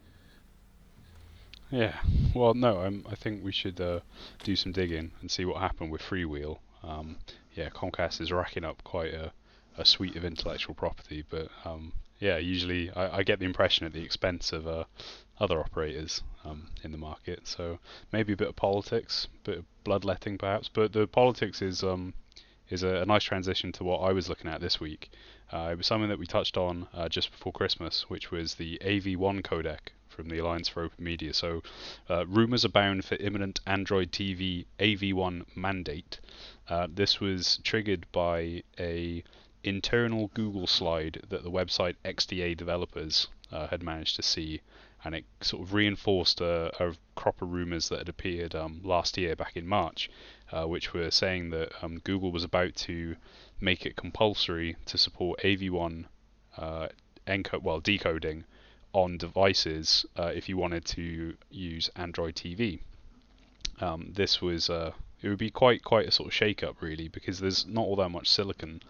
Yeah. 1.71 1.97
Well, 2.35 2.55
no, 2.55 2.79
I'm, 2.79 3.05
I 3.11 3.15
think 3.15 3.45
we 3.45 3.53
should 3.53 3.81
uh, 3.81 4.01
do 4.43 4.57
some 4.57 4.73
digging 4.73 5.11
and 5.21 5.31
see 5.31 5.45
what 5.45 5.61
happened 5.61 5.91
with 5.91 6.01
Freewheel. 6.01 6.59
Um, 6.83 7.17
yeah, 7.55 7.69
Comcast 7.69 8.21
is 8.21 8.33
racking 8.33 8.65
up 8.65 8.83
quite 8.85 9.13
a, 9.13 9.33
a 9.77 9.85
suite 9.85 10.17
of 10.17 10.25
intellectual 10.25 10.75
property, 10.75 11.25
but 11.29 11.49
um, 11.65 11.93
yeah, 12.19 12.39
usually 12.39 12.91
I, 12.91 13.19
I, 13.19 13.23
get 13.23 13.39
the 13.39 13.45
impression 13.45 13.87
at 13.87 13.93
the 13.93 14.03
expense 14.03 14.53
of 14.53 14.67
uh, 14.67 14.85
other 15.39 15.61
operators 15.61 16.23
um, 16.45 16.69
in 16.83 16.93
the 16.93 16.99
market. 16.99 17.47
So 17.47 17.79
maybe 18.13 18.33
a 18.33 18.37
bit 18.37 18.49
of 18.49 18.57
politics, 18.57 19.29
a 19.43 19.51
bit 19.51 19.59
of 19.59 19.65
bloodletting 19.85 20.39
perhaps, 20.39 20.69
but 20.69 20.93
the 20.93 21.07
politics 21.07 21.63
is 21.63 21.83
um, 21.83 22.15
is 22.71 22.83
a, 22.83 22.97
a, 22.97 23.07
nice 23.07 23.25
transition 23.25 23.73
to 23.73 23.85
what 23.85 23.99
I 24.01 24.13
was 24.13 24.29
looking 24.29 24.51
at 24.51 24.61
this 24.61 24.79
week. 24.81 25.11
Uh, 25.53 25.71
it 25.73 25.79
was 25.79 25.87
something 25.87 26.11
that 26.11 26.19
we 26.19 26.27
touched 26.27 26.57
on 26.57 26.87
uh, 26.93 27.09
just 27.09 27.31
before 27.31 27.53
Christmas, 27.53 28.11
which 28.11 28.31
was 28.31 28.57
the 28.57 28.79
AV1 28.85 29.43
codec 29.43 29.79
from 30.09 30.29
the 30.29 30.39
Alliance 30.39 30.69
for 30.69 30.83
Open 30.83 31.03
Media. 31.03 31.33
So, 31.33 31.63
uh, 32.11 32.27
rumours 32.27 32.65
abound 32.65 33.05
for 33.05 33.15
imminent 33.15 33.61
Android 33.67 34.13
TV 34.13 34.67
AV1 34.79 35.45
mandate. 35.57 36.21
Uh, 36.69 36.89
this 36.93 37.21
was 37.21 37.61
triggered 37.65 38.05
by 38.13 38.63
a 38.79 39.23
internal 39.65 40.29
Google 40.35 40.67
slide 40.67 41.23
that 41.29 41.43
the 41.43 41.51
website 41.51 41.97
XDA 42.05 42.57
developers 42.57 43.29
uh, 43.51 43.67
had 43.69 43.83
managed 43.83 44.17
to 44.17 44.23
see, 44.23 44.61
and 45.05 45.15
it 45.15 45.25
sort 45.41 45.63
of 45.63 45.75
reinforced 45.75 46.41
a, 46.41 46.73
a 46.83 46.95
crop 47.15 47.41
of 47.43 47.51
rumours 47.51 47.89
that 47.89 47.99
had 47.99 48.09
appeared 48.09 48.55
um, 48.55 48.81
last 48.85 49.17
year, 49.17 49.35
back 49.35 49.57
in 49.57 49.67
March, 49.67 50.11
uh, 50.53 50.65
which 50.67 50.93
were 50.93 51.11
saying 51.11 51.51
that 51.51 51.73
um, 51.83 51.99
Google 52.01 52.33
was 52.33 52.45
about 52.45 52.75
to 52.77 53.17
make 53.61 53.87
it 53.87 53.97
compulsory 53.97 54.77
to 54.87 54.99
support 54.99 55.41
AV1 55.41 56.05
uh, 56.57 56.89
encode, 57.27 57.63
well, 57.63 57.81
decoding 57.81 58.45
on 58.93 59.19
devices 59.19 60.07
uh, 60.17 60.33
if 60.35 60.49
you 60.49 60.57
wanted 60.57 60.85
to 60.85 61.37
use 61.51 61.91
Android 61.97 62.35
TV. 62.35 62.81
Um, 63.81 64.13
this 64.15 64.41
was 64.41 64.71
uh, 64.71 64.93
it 65.23 65.29
would 65.29 65.39
be 65.39 65.51
quite 65.51 65.83
quite 65.85 66.07
a 66.07 66.11
sort 66.11 66.29
of 66.29 66.35
shake 66.35 66.63
up 66.63 66.81
really 66.81 67.09
because 67.09 67.41
there's 67.41 67.67
not 67.67 67.83
all 67.83 67.97
that 67.97 68.11
much 68.11 68.29
silicon 68.29 68.81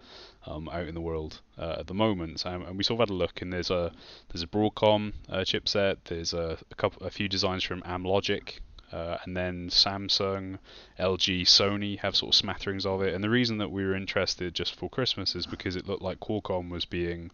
um, 0.45 0.69
out 0.69 0.87
in 0.87 0.95
the 0.95 1.01
world 1.01 1.41
uh, 1.57 1.77
at 1.79 1.87
the 1.87 1.93
moment. 1.93 2.45
Um, 2.45 2.63
and 2.63 2.77
we 2.77 2.83
sort 2.83 2.99
of 2.99 3.09
had 3.09 3.13
a 3.13 3.17
look 3.17 3.41
and 3.41 3.51
there's 3.51 3.71
a 3.71 3.91
there's 4.31 4.43
a 4.43 4.47
Broadcom 4.47 5.13
uh, 5.29 5.39
chipset 5.39 5.97
there's 6.05 6.33
a, 6.33 6.57
a 6.71 6.75
couple 6.75 7.05
a 7.05 7.09
few 7.09 7.27
designs 7.27 7.63
from 7.63 7.81
Amlogic 7.81 8.59
uh, 8.91 9.17
and 9.23 9.37
then 9.37 9.69
Samsung, 9.69 10.57
LG, 10.99 11.41
Sony 11.41 11.99
have 11.99 12.15
sort 12.15 12.33
of 12.33 12.35
smatterings 12.35 12.85
of 12.85 13.01
it. 13.03 13.13
And 13.13 13.23
the 13.23 13.29
reason 13.29 13.59
that 13.59 13.69
we 13.69 13.85
were 13.85 13.95
interested 13.95 14.55
just 14.55 14.75
for 14.75 14.89
Christmas 14.89 15.35
is 15.35 15.45
because 15.45 15.75
it 15.75 15.87
looked 15.87 16.01
like 16.01 16.19
Qualcomm 16.19 16.69
was 16.69 16.85
being 16.85 17.29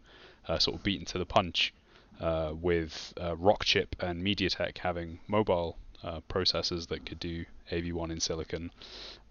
uh, 0.47 0.59
sort 0.59 0.75
of 0.75 0.83
beaten 0.83 1.05
to 1.05 1.17
the 1.17 1.25
punch 1.25 1.73
uh, 2.19 2.51
with 2.53 3.13
uh, 3.17 3.35
Rockchip 3.35 3.87
and 3.99 4.21
MediaTek 4.21 4.79
having 4.79 5.19
mobile 5.27 5.77
uh, 6.03 6.19
processors 6.29 6.87
that 6.87 7.05
could 7.05 7.19
do 7.19 7.45
AV1 7.71 8.11
in 8.11 8.19
silicon, 8.19 8.71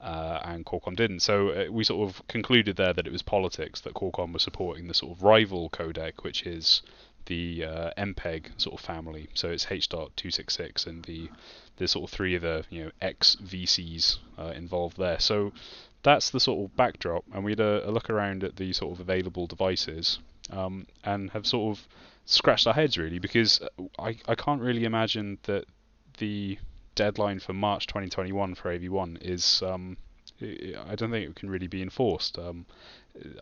uh, 0.01 0.41
and 0.45 0.65
Qualcomm 0.67 0.97
didn't. 0.97 1.21
So 1.21 1.51
uh, 1.51 1.71
we 1.71 1.85
sort 1.85 2.09
of 2.09 2.27
concluded 2.29 2.77
there 2.77 2.93
that 2.93 3.07
it 3.07 3.13
was 3.13 3.23
politics 3.23 3.81
that 3.83 3.95
Qualcomm 3.95 4.33
was 4.33 4.43
supporting 4.43 4.89
the 4.89 4.95
sort 4.95 5.17
of 5.17 5.23
rival 5.23 5.71
codec, 5.71 6.23
which 6.23 6.47
is 6.47 6.83
the 7.27 7.65
uh, 7.65 7.91
MPEG 7.97 8.61
sort 8.61 8.79
of 8.79 8.85
family. 8.85 9.29
So 9.35 9.49
it's 9.51 9.67
H.266 9.71 10.87
and 10.87 11.05
the 11.05 11.31
the 11.77 11.89
sort 11.89 12.09
of 12.09 12.15
three 12.15 12.37
of 12.37 12.43
the 12.43 12.65
you 12.71 12.85
know 12.85 12.91
X 13.01 13.37
VCs 13.43 14.19
uh, 14.39 14.53
involved 14.55 14.97
there. 14.97 15.19
So 15.19 15.53
that's 16.03 16.31
the 16.31 16.41
sort 16.41 16.65
of 16.65 16.77
backdrop, 16.77 17.25
and 17.33 17.45
we 17.45 17.53
had 17.53 17.61
a, 17.61 17.89
a 17.89 17.91
look 17.91 18.11
around 18.11 18.45
at 18.45 18.57
the 18.57 18.73
sort 18.73 18.93
of 18.93 19.01
available 19.01 19.47
devices, 19.47 20.19
um, 20.51 20.87
and 21.03 21.31
have 21.31 21.47
sort 21.47 21.77
of 21.77 21.87
scratched 22.27 22.67
our 22.67 22.75
heads 22.75 22.97
really 22.97 23.19
because 23.19 23.61
I, 23.99 24.17
I 24.27 24.35
can't 24.35 24.63
really 24.63 24.85
imagine 24.85 25.39
that 25.43 25.67
the 26.19 26.59
deadline 26.95 27.41
for 27.41 27.53
March 27.53 27.87
2021 27.87 28.55
for 28.55 28.77
AV1 28.77 29.23
is 29.23 29.63
um, 29.63 29.97
I 30.41 30.95
don't 30.95 31.11
think 31.11 31.29
it 31.29 31.37
can 31.37 31.51
really 31.51 31.67
be 31.67 31.83
enforced. 31.83 32.39
Um, 32.39 32.67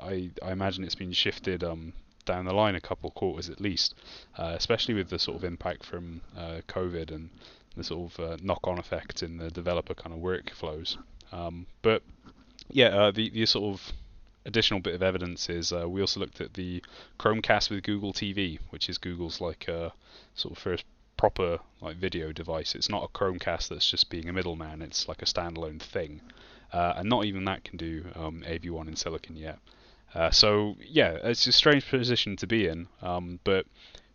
I 0.00 0.31
I 0.43 0.52
imagine 0.52 0.85
it's 0.85 0.95
been 0.95 1.12
shifted 1.12 1.64
um, 1.64 1.93
down 2.25 2.45
the 2.45 2.52
line 2.52 2.75
a 2.75 2.81
couple 2.81 3.11
quarters 3.11 3.49
at 3.49 3.61
least, 3.61 3.95
uh, 4.38 4.55
especially 4.57 4.95
with 4.95 5.09
the 5.09 5.19
sort 5.19 5.37
of 5.37 5.45
impact 5.45 5.85
from 5.85 6.21
uh, 6.37 6.61
COVID 6.69 7.11
and 7.11 7.31
the 7.76 7.85
sort 7.85 8.12
of 8.12 8.21
uh, 8.21 8.37
knock-on 8.43 8.79
effect 8.79 9.23
in 9.23 9.38
the 9.38 9.50
developer 9.50 9.95
kind 9.95 10.14
of 10.14 10.21
workflows. 10.21 10.99
Um, 11.33 11.67
but 11.81 12.02
yeah, 12.71 12.88
uh, 12.88 13.11
the 13.11 13.31
the 13.31 13.47
sort 13.47 13.75
of 13.75 13.93
additional 14.45 14.81
bit 14.81 14.95
of 14.95 15.02
evidence 15.02 15.49
is 15.49 15.73
uh, 15.73 15.88
we 15.88 16.00
also 16.00 16.21
looked 16.21 16.41
at 16.41 16.55
the 16.55 16.83
Chromecast 17.19 17.71
with 17.71 17.85
Google 17.85 18.12
TV, 18.12 18.59
which 18.71 18.88
is 18.88 18.99
Google's 18.99 19.41
like 19.41 19.69
uh, 19.69 19.91
sort 20.35 20.57
of 20.57 20.59
first 20.62 20.85
proper 21.23 21.61
like 21.81 21.99
video 21.99 22.33
device. 22.33 22.75
It's 22.75 22.88
not 22.88 23.05
a 23.05 23.07
Chromecast 23.17 23.69
that's 23.69 23.88
just 23.88 24.11
being 24.11 24.29
a 24.29 24.33
middleman. 24.33 24.83
It's 24.83 25.07
like 25.07 25.23
a 25.23 25.25
standalone 25.25 25.81
thing, 25.81 26.21
uh, 26.73 26.95
and 26.97 27.09
not 27.09 27.26
even 27.26 27.45
that 27.45 27.62
can 27.62 27.76
do 27.76 28.07
um, 28.17 28.43
AV1 28.45 28.88
in 28.88 28.97
Silicon 28.97 29.37
yet. 29.37 29.61
Uh, 30.17 30.31
so 30.33 30.75
yeah, 30.85 31.12
it's 31.23 31.47
a 31.47 31.52
strange 31.52 31.88
position 31.88 32.35
to 32.38 32.49
be 32.49 32.67
in. 32.67 32.88
Um, 33.02 33.38
but 33.45 33.67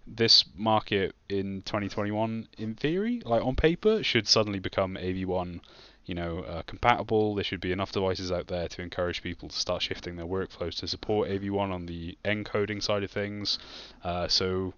this 0.06 0.44
market 0.58 1.16
in 1.30 1.62
2021, 1.62 2.50
in 2.58 2.76
theory, 2.76 3.22
like 3.24 3.42
on 3.42 3.56
paper, 3.56 4.04
should 4.04 4.28
suddenly 4.28 4.60
become 4.60 4.96
AV1 4.96 5.62
you 6.08 6.16
know, 6.16 6.40
uh, 6.40 6.62
compatible. 6.64 7.36
There 7.36 7.44
should 7.46 7.62
be 7.62 7.72
enough 7.72 7.94
devices 7.94 8.34
out 8.34 8.48
there 8.48 8.68
to 8.68 8.82
encourage 8.82 9.24
people 9.24 9.48
to 9.48 9.56
start 9.56 9.82
shifting 9.82 10.18
their 10.18 10.26
workflows 10.26 10.76
to 10.80 10.90
support 10.90 11.30
AV1 11.30 11.72
on 11.72 11.86
the 11.86 12.18
encoding 12.26 12.84
side 12.84 13.04
of 13.04 13.12
things. 13.12 13.60
Uh, 14.04 14.28
so, 14.28 14.74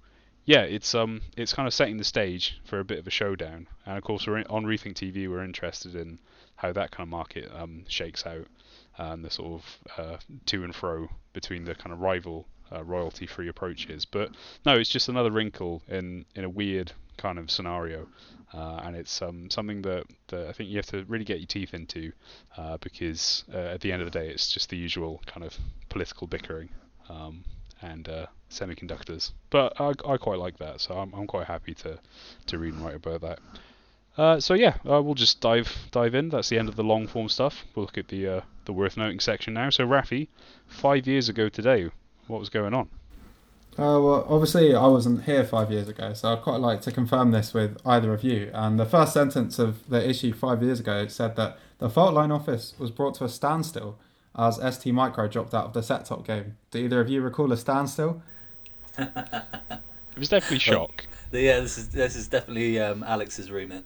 yeah, 0.50 0.62
it's 0.62 0.96
um, 0.96 1.22
it's 1.38 1.54
kind 1.54 1.68
of 1.68 1.76
setting 1.76 1.98
the 1.98 2.04
stage 2.04 2.60
for 2.64 2.80
a 2.80 2.84
bit 2.84 2.98
of 2.98 3.06
a 3.06 3.12
showdown. 3.12 3.68
And 3.86 4.00
of 4.00 4.04
course, 4.04 4.26
we're 4.26 4.40
in, 4.40 4.48
on 4.48 4.66
Rethink 4.66 4.96
TV. 4.96 5.30
We're 5.30 5.44
interested 5.44 5.94
in 5.94 6.18
how 6.56 6.72
that 6.74 6.90
kind 6.90 7.06
of 7.06 7.10
market 7.10 7.52
um, 7.56 7.84
shakes 7.88 8.26
out 8.26 8.48
and 8.98 9.24
the 9.24 9.30
sort 9.30 9.62
of 9.62 9.78
uh, 9.96 10.18
to 10.48 10.64
and 10.64 10.74
fro 10.74 11.08
between 11.34 11.66
the 11.66 11.76
kind 11.76 11.94
of 11.94 12.00
rival 12.00 12.48
uh, 12.72 12.84
royalty-free 12.84 13.48
approaches. 13.48 14.06
But 14.06 14.32
no, 14.66 14.74
it's 14.74 14.90
just 14.90 15.08
another 15.08 15.30
wrinkle 15.30 15.84
in 15.88 16.26
in 16.34 16.46
a 16.46 16.50
weird 16.50 16.94
kind 17.16 17.38
of 17.38 17.52
scenario 17.52 18.08
uh, 18.52 18.82
and 18.84 18.96
it's 18.96 19.22
um, 19.22 19.50
something 19.52 19.84
that, 19.84 20.06
that, 20.30 20.48
I 20.48 20.54
think 20.54 20.70
you 20.70 20.78
have 20.78 20.88
to 20.88 21.04
really 21.08 21.26
get 21.26 21.38
your 21.38 21.46
teeth 21.46 21.76
into 21.76 22.12
uh, 22.58 22.78
because 22.78 23.44
uh, 23.54 23.58
at 23.58 23.82
the 23.82 23.92
end 23.92 24.02
of 24.02 24.12
the 24.12 24.20
day, 24.20 24.30
it's 24.30 24.52
just 24.52 24.70
the 24.70 24.78
usual 24.78 25.22
kind 25.28 25.46
of 25.46 25.56
political 25.90 26.26
bickering 26.26 26.70
um, 27.10 27.44
and 27.82 28.08
uh, 28.08 28.26
semiconductors. 28.50 29.32
But 29.50 29.80
I, 29.80 29.94
I 30.08 30.18
quite 30.18 30.40
like 30.40 30.58
that, 30.58 30.82
so 30.82 30.96
I'm, 30.96 31.14
I'm 31.14 31.28
quite 31.28 31.48
happy 31.48 31.74
to, 31.76 32.00
to 32.48 32.58
read 32.58 32.74
and 32.74 32.84
write 32.84 32.96
about 32.96 33.22
that. 33.22 33.40
Uh, 34.18 34.40
so 34.40 34.54
yeah, 34.54 34.76
uh, 34.90 35.02
we'll 35.02 35.14
just 35.14 35.40
dive 35.40 35.74
dive 35.92 36.14
in. 36.14 36.30
That's 36.30 36.50
the 36.50 36.60
end 36.60 36.68
of 36.68 36.76
the 36.76 36.84
long 36.84 37.08
form 37.08 37.30
stuff. 37.30 37.64
We'll 37.74 37.86
look 37.86 37.98
at 37.98 38.10
the 38.10 38.44
the 38.66 38.74
worth 38.74 38.98
noting 38.98 39.20
section 39.20 39.54
now. 39.54 39.70
So 39.70 39.88
Rafi, 39.88 40.28
five 40.68 41.08
years 41.08 41.30
ago 41.30 41.48
today, 41.48 41.90
what 42.28 42.40
was 42.40 42.50
going 42.50 42.74
on? 42.74 42.90
Uh, 43.80 43.96
well, 44.02 44.26
obviously, 44.28 44.76
I 44.76 44.88
wasn't 44.88 45.24
here 45.24 45.46
five 45.46 45.72
years 45.72 45.88
ago, 45.88 46.14
so 46.14 46.34
I'd 46.34 46.42
quite 46.42 46.60
like 46.60 46.82
to 46.82 46.92
confirm 46.92 47.32
this 47.32 47.54
with 47.54 47.78
either 47.86 48.14
of 48.14 48.24
you. 48.26 48.52
And 48.54 48.78
the 48.78 48.86
first 48.86 49.14
sentence 49.14 49.58
of 49.58 49.88
the 49.88 50.08
issue 50.08 50.34
five 50.34 50.62
years 50.62 50.82
ago 50.82 51.08
said 51.08 51.38
that 51.38 51.58
the 51.78 51.90
fault 51.90 52.14
line 52.14 52.30
office 52.30 52.74
was 52.78 52.92
brought 52.92 53.16
to 53.16 53.24
a 53.24 53.30
standstill 53.30 53.98
as 54.36 54.56
ST 54.76 54.94
Micro 54.94 55.28
dropped 55.28 55.54
out 55.54 55.66
of 55.66 55.74
the 55.74 55.84
set 55.84 56.06
top 56.06 56.26
game. 56.26 56.58
Do 56.72 56.80
either 56.80 57.02
of 57.02 57.10
you 57.10 57.22
recall 57.22 57.52
a 57.52 57.58
standstill? 57.58 58.22
it 58.98 59.82
was 60.18 60.30
definitely 60.30 60.60
shock. 60.60 61.06
yeah, 61.32 61.60
this 61.60 61.78
is 61.78 61.90
this 61.90 62.16
is 62.16 62.28
definitely 62.28 62.80
um, 62.80 63.04
Alex's 63.04 63.52
remit. 63.52 63.86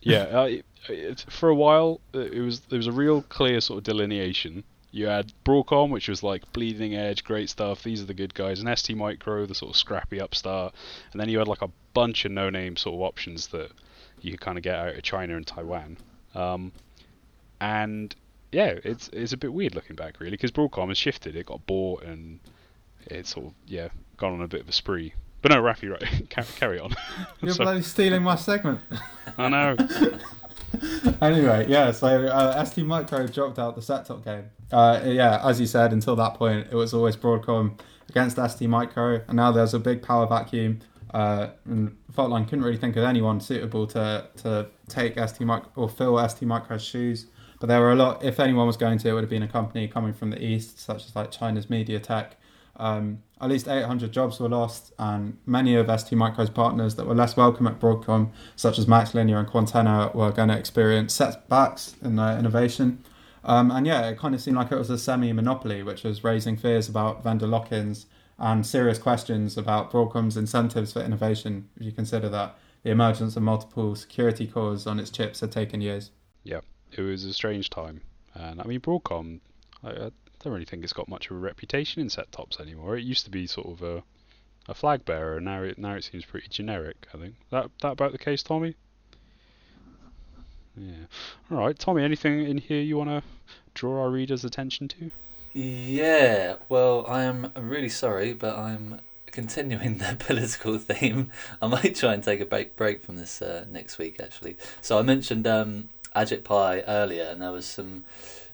Yeah, 0.00 0.22
uh, 0.22 0.44
it, 0.44 0.64
it, 0.88 1.26
for 1.28 1.48
a 1.48 1.54
while 1.54 2.00
uh, 2.14 2.20
it 2.20 2.40
was 2.40 2.60
there 2.60 2.76
was 2.76 2.86
a 2.86 2.92
real 2.92 3.22
clear 3.22 3.60
sort 3.60 3.78
of 3.78 3.84
delineation 3.84 4.64
you 4.92 5.06
had 5.06 5.32
Broadcom, 5.44 5.90
which 5.90 6.08
was 6.08 6.22
like 6.22 6.52
bleeding 6.52 6.94
edge, 6.94 7.24
great 7.24 7.48
stuff. 7.48 7.82
These 7.82 8.02
are 8.02 8.06
the 8.06 8.14
good 8.14 8.34
guys, 8.34 8.60
and 8.60 8.78
ST 8.78 8.96
Micro, 8.96 9.46
the 9.46 9.54
sort 9.54 9.70
of 9.70 9.76
scrappy 9.76 10.20
upstart, 10.20 10.74
and 11.12 11.20
then 11.20 11.30
you 11.30 11.38
had 11.38 11.48
like 11.48 11.62
a 11.62 11.70
bunch 11.94 12.24
of 12.26 12.30
no-name 12.30 12.76
sort 12.76 12.94
of 12.94 13.00
options 13.00 13.48
that 13.48 13.70
you 14.20 14.30
could 14.32 14.40
kind 14.42 14.58
of 14.58 14.62
get 14.62 14.76
out 14.76 14.94
of 14.94 15.02
China 15.02 15.34
and 15.34 15.46
Taiwan. 15.46 15.96
Um, 16.34 16.72
and 17.60 18.14
yeah, 18.52 18.74
it's 18.84 19.08
it's 19.12 19.32
a 19.32 19.36
bit 19.36 19.52
weird 19.52 19.74
looking 19.74 19.96
back 19.96 20.20
really 20.20 20.32
because 20.32 20.52
Broadcom 20.52 20.88
has 20.88 20.98
shifted. 20.98 21.34
It 21.34 21.46
got 21.46 21.66
bought 21.66 22.04
and 22.04 22.38
it's 23.06 23.30
sort 23.30 23.46
of 23.46 23.52
yeah 23.66 23.88
gone 24.18 24.34
on 24.34 24.42
a 24.42 24.48
bit 24.48 24.60
of 24.60 24.68
a 24.68 24.72
spree. 24.72 25.14
But 25.40 25.50
no, 25.50 25.60
Rafi, 25.60 25.90
right, 25.90 26.30
carry 26.56 26.78
on. 26.78 26.94
You're 27.40 27.56
bloody 27.56 27.82
stealing 27.82 28.22
my 28.22 28.36
segment. 28.36 28.80
I 29.36 29.48
know. 29.48 29.76
anyway, 31.20 31.66
yeah, 31.68 31.90
so 31.90 32.26
uh, 32.26 32.64
ST 32.64 32.86
Micro 32.86 33.26
dropped 33.26 33.58
out 33.58 33.74
the 33.74 33.82
set 33.82 34.06
top 34.06 34.24
game. 34.24 34.44
Uh, 34.70 35.00
yeah, 35.04 35.44
as 35.44 35.60
you 35.60 35.66
said, 35.66 35.92
until 35.92 36.14
that 36.16 36.34
point, 36.34 36.68
it 36.70 36.76
was 36.76 36.94
always 36.94 37.16
Broadcom 37.16 37.78
against 38.08 38.36
ST 38.36 38.70
Micro, 38.70 39.20
and 39.26 39.34
now 39.34 39.50
there's 39.50 39.74
a 39.74 39.80
big 39.80 40.00
power 40.00 40.26
vacuum. 40.28 40.80
Uh, 41.12 41.48
and 41.66 41.96
Faultline 42.14 42.44
couldn't 42.44 42.64
really 42.64 42.78
think 42.78 42.96
of 42.96 43.04
anyone 43.04 43.40
suitable 43.40 43.86
to, 43.88 44.28
to 44.36 44.68
take 44.88 45.18
ST 45.18 45.40
Micro 45.40 45.70
or 45.74 45.88
fill 45.88 46.26
ST 46.28 46.46
Micro's 46.46 46.84
shoes. 46.84 47.26
But 47.62 47.68
there 47.68 47.80
were 47.80 47.92
a 47.92 47.94
lot. 47.94 48.24
If 48.24 48.40
anyone 48.40 48.66
was 48.66 48.76
going 48.76 48.98
to, 48.98 49.08
it 49.08 49.12
would 49.12 49.22
have 49.22 49.30
been 49.30 49.44
a 49.44 49.46
company 49.46 49.86
coming 49.86 50.12
from 50.12 50.30
the 50.30 50.44
east, 50.44 50.80
such 50.80 51.06
as 51.06 51.14
like 51.14 51.30
China's 51.30 51.66
MediaTek 51.66 52.32
Um, 52.74 53.22
at 53.40 53.50
least 53.50 53.68
800 53.68 54.10
jobs 54.10 54.40
were 54.40 54.48
lost, 54.48 54.92
and 54.98 55.38
many 55.46 55.76
of 55.76 55.86
ST 55.86 56.18
Micro's 56.18 56.50
partners 56.50 56.96
that 56.96 57.06
were 57.06 57.14
less 57.14 57.36
welcome 57.36 57.68
at 57.68 57.78
Broadcom, 57.78 58.32
such 58.56 58.80
as 58.80 58.86
MaxLinear 58.86 59.38
and 59.38 59.46
Quantenna, 59.46 60.12
were 60.12 60.32
going 60.32 60.48
to 60.48 60.58
experience 60.58 61.14
setbacks 61.14 61.94
in 62.02 62.16
their 62.16 62.36
innovation. 62.36 63.04
Um, 63.44 63.70
and 63.70 63.86
yeah, 63.86 64.08
it 64.08 64.18
kind 64.18 64.34
of 64.34 64.40
seemed 64.40 64.56
like 64.56 64.72
it 64.72 64.76
was 64.76 64.90
a 64.90 64.98
semi 64.98 65.32
monopoly, 65.32 65.84
which 65.84 66.02
was 66.02 66.24
raising 66.24 66.56
fears 66.56 66.88
about 66.88 67.22
vendor 67.22 67.46
lock 67.46 67.70
ins 67.70 68.06
and 68.40 68.66
serious 68.66 68.98
questions 68.98 69.56
about 69.56 69.92
Broadcom's 69.92 70.36
incentives 70.36 70.94
for 70.94 71.00
innovation, 71.00 71.68
if 71.76 71.86
you 71.86 71.92
consider 71.92 72.28
that 72.28 72.58
the 72.82 72.90
emergence 72.90 73.36
of 73.36 73.44
multiple 73.44 73.94
security 73.94 74.48
cores 74.48 74.84
on 74.84 74.98
its 74.98 75.10
chips 75.10 75.38
had 75.38 75.52
taken 75.52 75.80
years. 75.80 76.10
Yeah, 76.42 76.62
it 76.96 77.02
was 77.02 77.24
a 77.24 77.32
strange 77.32 77.70
time. 77.70 78.00
And 78.34 78.60
I 78.60 78.64
mean, 78.64 78.80
Broadcom, 78.80 79.40
I, 79.82 79.90
I 79.90 80.10
don't 80.40 80.52
really 80.52 80.64
think 80.64 80.84
it's 80.84 80.92
got 80.92 81.08
much 81.08 81.30
of 81.30 81.36
a 81.36 81.40
reputation 81.40 82.02
in 82.02 82.10
set 82.10 82.32
tops 82.32 82.60
anymore. 82.60 82.96
It 82.96 83.04
used 83.04 83.24
to 83.24 83.30
be 83.30 83.46
sort 83.46 83.68
of 83.68 83.82
a, 83.82 84.02
a 84.68 84.74
flag 84.74 85.04
bearer, 85.04 85.36
and 85.36 85.44
now 85.44 85.62
it 85.62 85.78
now 85.78 85.94
it 85.94 86.04
seems 86.04 86.24
pretty 86.24 86.48
generic. 86.48 87.06
I 87.14 87.18
think 87.18 87.34
that 87.50 87.70
that 87.80 87.92
about 87.92 88.12
the 88.12 88.18
case, 88.18 88.42
Tommy. 88.42 88.74
Yeah. 90.76 91.04
All 91.50 91.58
right, 91.58 91.78
Tommy. 91.78 92.02
Anything 92.02 92.46
in 92.46 92.58
here 92.58 92.80
you 92.80 92.96
want 92.96 93.10
to 93.10 93.22
draw 93.74 94.02
our 94.02 94.10
readers' 94.10 94.44
attention 94.44 94.88
to? 94.88 95.10
Yeah, 95.52 96.56
well, 96.70 97.04
I 97.06 97.24
am 97.24 97.52
really 97.54 97.90
sorry, 97.90 98.32
but 98.32 98.56
I'm 98.56 99.00
continuing 99.26 99.98
the 99.98 100.16
political 100.18 100.78
theme. 100.78 101.30
I 101.60 101.66
might 101.66 101.96
try 101.96 102.14
and 102.14 102.22
take 102.22 102.40
a 102.40 102.46
break 102.46 102.74
break 102.76 103.02
from 103.02 103.16
this 103.16 103.42
uh, 103.42 103.66
next 103.70 103.98
week, 103.98 104.18
actually. 104.22 104.56
So 104.80 104.98
I 104.98 105.02
mentioned 105.02 105.46
um, 105.46 105.90
Ajit 106.14 106.44
Pai 106.44 106.82
earlier, 106.82 107.24
and 107.24 107.42
there 107.42 107.52
was 107.52 107.66
some 107.66 108.04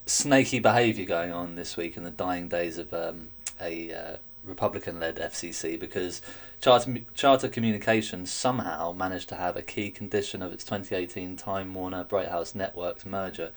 snaky 0.05 0.59
behaviour 0.59 1.05
going 1.05 1.31
on 1.31 1.55
this 1.55 1.77
week 1.77 1.95
in 1.95 2.03
the 2.03 2.11
dying 2.11 2.47
days 2.47 2.77
of 2.77 2.93
um, 2.93 3.29
a 3.61 3.93
uh, 3.93 4.17
Republican-led 4.43 5.17
FCC 5.17 5.79
because 5.79 6.21
Charter, 6.61 6.99
Charter 7.13 7.47
Communications 7.47 8.31
somehow 8.31 8.91
managed 8.91 9.29
to 9.29 9.35
have 9.35 9.55
a 9.55 9.61
key 9.61 9.91
condition 9.91 10.41
of 10.41 10.51
its 10.51 10.63
2018 10.63 11.37
Time 11.37 11.73
Warner 11.73 12.03
Bright 12.03 12.29
House 12.29 12.55
Networks 12.55 13.05
merger 13.05 13.51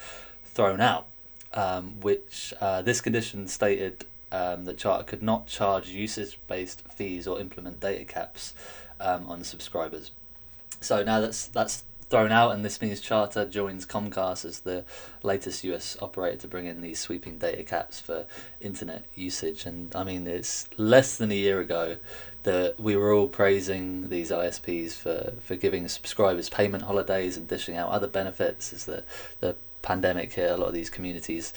thrown 0.44 0.80
out 0.80 1.06
um, 1.54 2.00
which 2.00 2.54
uh, 2.61 2.82
this 2.82 3.00
condition 3.00 3.47
stated 3.47 4.04
um, 4.30 4.64
that 4.64 4.78
Charter 4.78 5.04
could 5.04 5.23
not 5.23 5.47
charge 5.47 5.88
usage-based 5.88 6.82
fees 6.90 7.26
or 7.26 7.40
implement 7.40 7.80
data 7.80 8.04
caps 8.04 8.54
um, 9.00 9.26
on 9.26 9.44
subscribers. 9.44 10.11
So 10.80 11.02
now 11.02 11.21
that's 11.21 11.47
that's 11.47 11.85
thrown 12.12 12.31
out, 12.31 12.50
and 12.52 12.62
this 12.62 12.83
means 12.83 13.00
Charter 13.00 13.47
joins 13.47 13.87
Comcast 13.87 14.45
as 14.45 14.61
the 14.61 14.85
latest 15.23 15.64
US 15.64 15.97
operator 16.02 16.37
to 16.42 16.47
bring 16.47 16.66
in 16.66 16.83
these 16.83 17.00
sweeping 17.00 17.38
data 17.38 17.62
caps 17.62 18.00
for 18.00 18.26
internet 18.61 19.07
usage. 19.14 19.64
And 19.64 19.97
I 19.97 20.04
mean, 20.04 20.26
it's 20.26 20.69
less 20.76 21.16
than 21.16 21.33
a 21.33 21.35
year 21.35 21.59
ago 21.59 21.97
that 22.42 22.78
we 22.78 22.97
were 22.97 23.14
all 23.14 23.28
praising 23.28 24.11
these 24.11 24.31
ISPs 24.31 24.92
for, 24.92 25.33
for 25.42 25.57
giving 25.57 25.88
subscribers 25.88 26.50
payment 26.50 26.83
holidays 26.83 27.38
and 27.38 27.49
dishing 27.49 27.78
out 27.78 27.88
other 27.88 28.09
benefits 28.09 28.75
as 28.75 28.85
the, 28.85 29.04
the 29.40 29.57
pandemic 29.81 30.35
hit 30.35 30.50
a 30.50 30.59
lot 30.59 30.69
of 30.69 30.75
these 30.75 30.90
communities 30.90 31.54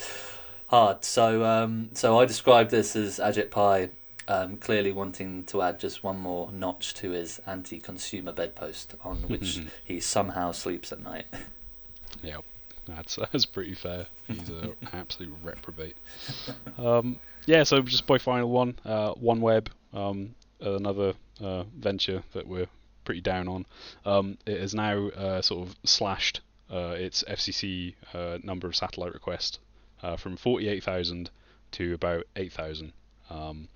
hard. 0.68 1.04
So 1.04 1.44
um, 1.44 1.90
so 1.92 2.18
I 2.18 2.24
described 2.24 2.72
this 2.72 2.96
as 2.96 3.20
Ajit 3.20 3.52
Pai 3.52 3.90
um, 4.28 4.58
clearly 4.58 4.92
wanting 4.92 5.44
to 5.46 5.62
add 5.62 5.80
just 5.80 6.04
one 6.04 6.20
more 6.20 6.52
notch 6.52 6.94
to 6.96 7.12
his 7.12 7.40
anti-consumer 7.46 8.32
bedpost 8.32 8.96
on 9.04 9.18
which 9.28 9.62
he 9.84 10.00
somehow 10.00 10.52
sleeps 10.52 10.92
at 10.92 11.02
night. 11.02 11.26
Yep, 12.24 12.46
that's 12.88 13.16
that's 13.32 13.46
pretty 13.46 13.76
fair. 13.76 14.08
He's 14.26 14.50
an 14.50 14.74
absolute 14.94 15.34
reprobate. 15.44 15.98
Um, 16.78 17.20
yeah, 17.46 17.64
so 17.64 17.82
just 17.82 18.08
by 18.08 18.18
final 18.18 18.50
one, 18.50 18.80
uh, 18.86 19.14
OneWeb, 19.16 19.68
um, 19.94 20.34
another 20.62 21.14
uh, 21.42 21.64
venture 21.78 22.24
that 22.34 22.48
we're 22.48 22.68
pretty 23.04 23.22
down 23.22 23.48
on. 23.48 23.66
Um, 24.06 24.38
it 24.46 24.60
has 24.60 24.74
now 24.74 25.10
uh, 25.10 25.42
sort 25.42 25.68
of 25.68 25.76
slashed 25.84 26.42
uh, 26.72 26.96
its 26.98 27.24
FCC 27.24 27.94
uh, 28.14 28.40
number 28.44 28.68
of 28.68 28.76
satellite 28.76 29.14
requests 29.14 29.60
uh, 30.02 30.18
from 30.18 30.36
48,000 30.36 31.30
to 31.72 31.94
about 31.94 32.26
8,000. 32.36 32.94
Um, 33.30 33.68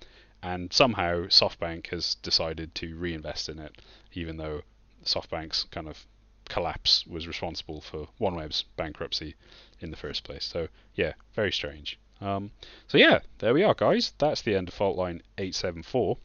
and 0.42 0.72
somehow 0.72 1.26
SoftBank 1.26 1.88
has 1.88 2.14
decided 2.16 2.74
to 2.76 2.96
reinvest 2.96 3.48
in 3.48 3.58
it, 3.58 3.80
even 4.12 4.36
though 4.36 4.62
SoftBank's 5.04 5.64
kind 5.64 5.88
of 5.88 6.06
collapse 6.48 7.06
was 7.06 7.28
responsible 7.28 7.80
for 7.80 8.08
OneWeb's 8.20 8.64
bankruptcy 8.76 9.34
in 9.80 9.90
the 9.90 9.96
first 9.96 10.24
place. 10.24 10.44
So 10.44 10.68
yeah, 10.94 11.12
very 11.34 11.52
strange. 11.52 11.98
Um, 12.20 12.50
so 12.86 12.98
yeah, 12.98 13.20
there 13.38 13.54
we 13.54 13.62
are, 13.62 13.74
guys. 13.74 14.12
That's 14.18 14.42
the 14.42 14.54
end 14.54 14.68
of 14.68 14.74
Faultline 14.74 15.22
874. 15.38 16.18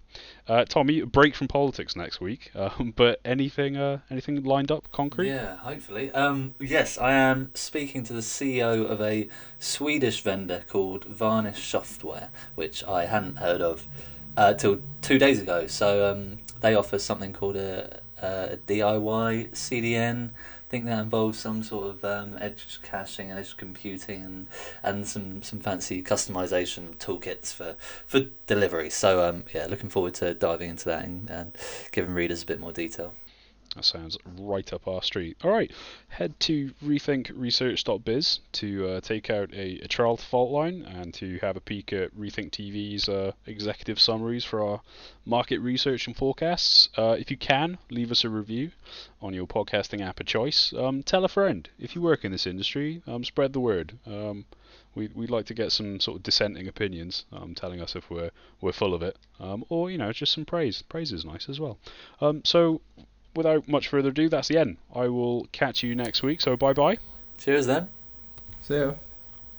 Uh, 0.48 0.66
Tommy, 0.66 1.02
break 1.02 1.36
from 1.36 1.48
politics 1.48 1.96
next 1.96 2.20
week. 2.20 2.52
Um, 2.66 2.94
but 2.96 3.20
anything, 3.24 3.78
uh, 3.78 4.00
anything 4.10 4.44
lined 4.44 4.72
up 4.72 4.92
concrete? 4.92 5.28
Yeah, 5.28 5.58
hopefully. 5.58 6.12
Um, 6.12 6.56
yes, 6.60 6.98
I 6.98 7.14
am 7.14 7.52
speaking 7.54 8.04
to 8.06 8.14
the 8.14 8.22
CEO 8.22 8.90
of 8.90 9.00
a 9.02 9.30
Swedish 9.60 10.24
vendor 10.24 10.64
called 10.68 11.06
Varnish 11.06 11.64
Software, 11.70 12.30
which 12.56 12.84
I 12.86 13.06
hadn't 13.06 13.36
heard 13.36 13.62
of 13.62 13.88
uh, 14.36 14.56
till 14.56 14.82
two 15.02 15.20
days 15.20 15.40
ago. 15.40 15.68
So 15.68 16.12
um, 16.12 16.40
they 16.62 16.74
offer 16.74 16.98
something 16.98 17.34
called 17.34 17.56
a, 17.56 18.00
a 18.20 18.58
DIY 18.66 19.52
CDN 19.52 20.32
think 20.76 20.88
that 20.88 21.00
involves 21.00 21.40
some 21.40 21.64
sort 21.64 21.88
of 21.88 22.04
um, 22.04 22.38
edge 22.42 22.80
caching 22.84 23.32
and 23.32 23.40
edge 23.40 23.56
computing 23.56 24.26
and, 24.26 24.48
and 24.84 25.08
some, 25.08 25.42
some 25.42 25.58
fancy 25.58 26.04
customization 26.04 26.98
toolkits 26.98 27.54
for, 27.54 27.78
for 28.06 28.26
delivery. 28.46 28.90
So 28.90 29.24
um, 29.24 29.46
yeah, 29.54 29.68
looking 29.68 29.88
forward 29.88 30.16
to 30.16 30.34
diving 30.34 30.72
into 30.72 30.84
that 30.90 31.06
and, 31.06 31.30
and 31.30 31.58
giving 31.94 32.14
readers 32.14 32.44
a 32.44 32.46
bit 32.46 32.60
more 32.60 32.74
detail. 32.74 33.14
That 33.76 33.84
sounds 33.84 34.18
right 34.40 34.72
up 34.72 34.88
our 34.88 35.04
street. 35.04 35.36
All 35.44 35.52
right, 35.52 35.70
head 36.08 36.40
to 36.42 36.72
rethinkresearch.biz 36.82 38.40
to 38.54 38.88
uh, 38.88 39.02
take 39.02 39.30
out 39.30 39.54
a, 39.54 39.80
a 39.80 39.88
trial 39.90 40.16
fault 40.16 40.50
line 40.52 40.84
and 40.84 41.14
to 41.16 41.38
have 41.40 41.58
a 41.58 41.60
peek 41.60 41.92
at 41.92 42.16
Rethink 42.16 42.52
TV's 42.52 43.10
uh, 43.10 43.34
executive 43.46 44.00
summaries 44.00 44.46
for 44.46 44.64
our 44.64 44.82
market 45.26 45.60
research 45.60 46.08
and 46.08 46.16
forecasts. 46.16 46.88
Uh, 46.98 47.18
if 47.20 47.30
you 47.30 47.36
can, 47.36 47.78
leave 47.90 48.12
us 48.12 48.24
a 48.24 48.30
review 48.30 48.72
on 49.22 49.34
your 49.34 49.46
podcasting 49.46 50.00
app 50.00 50.22
of 50.22 50.26
choice. 50.26 50.72
Um, 50.72 51.04
tell 51.04 51.26
a 51.26 51.30
friend 51.30 51.68
if 51.78 51.96
you 51.96 52.02
work 52.02 52.24
in 52.24 52.32
this 52.32 52.48
industry. 52.48 53.02
Um, 53.06 53.26
spread 53.26 53.52
the 53.52 53.60
word. 53.60 53.98
Um, 54.06 54.46
we, 54.96 55.10
we'd 55.14 55.30
like 55.30 55.48
to 55.48 55.54
get 55.54 55.74
some 55.74 56.00
sort 56.00 56.18
of 56.18 56.24
dissenting 56.24 56.70
opinions, 56.70 57.26
um, 57.34 57.54
telling 57.54 57.82
us 57.82 57.96
if 57.96 58.10
we're 58.10 58.32
we're 58.62 58.72
full 58.72 58.94
of 58.94 59.04
it, 59.04 59.18
um, 59.40 59.66
or 59.68 59.92
you 59.92 59.98
know 59.98 60.14
just 60.14 60.32
some 60.32 60.46
praise. 60.46 60.82
Praise 60.82 61.12
is 61.12 61.26
nice 61.26 61.50
as 61.50 61.60
well. 61.60 61.78
Um, 62.22 62.42
so 62.46 62.80
without 63.36 63.68
much 63.68 63.88
further 63.88 64.10
ado, 64.10 64.30
that's 64.30 64.48
the 64.48 64.58
end. 64.58 64.78
I 64.94 65.08
will 65.08 65.48
catch 65.52 65.84
you 65.84 65.96
next 65.96 66.24
week. 66.24 66.42
So 66.42 66.56
bye 66.56 66.74
bye. 66.74 66.98
Cheers 67.38 67.68
then. 67.68 67.90
See 68.62 68.76
you. 68.76 68.98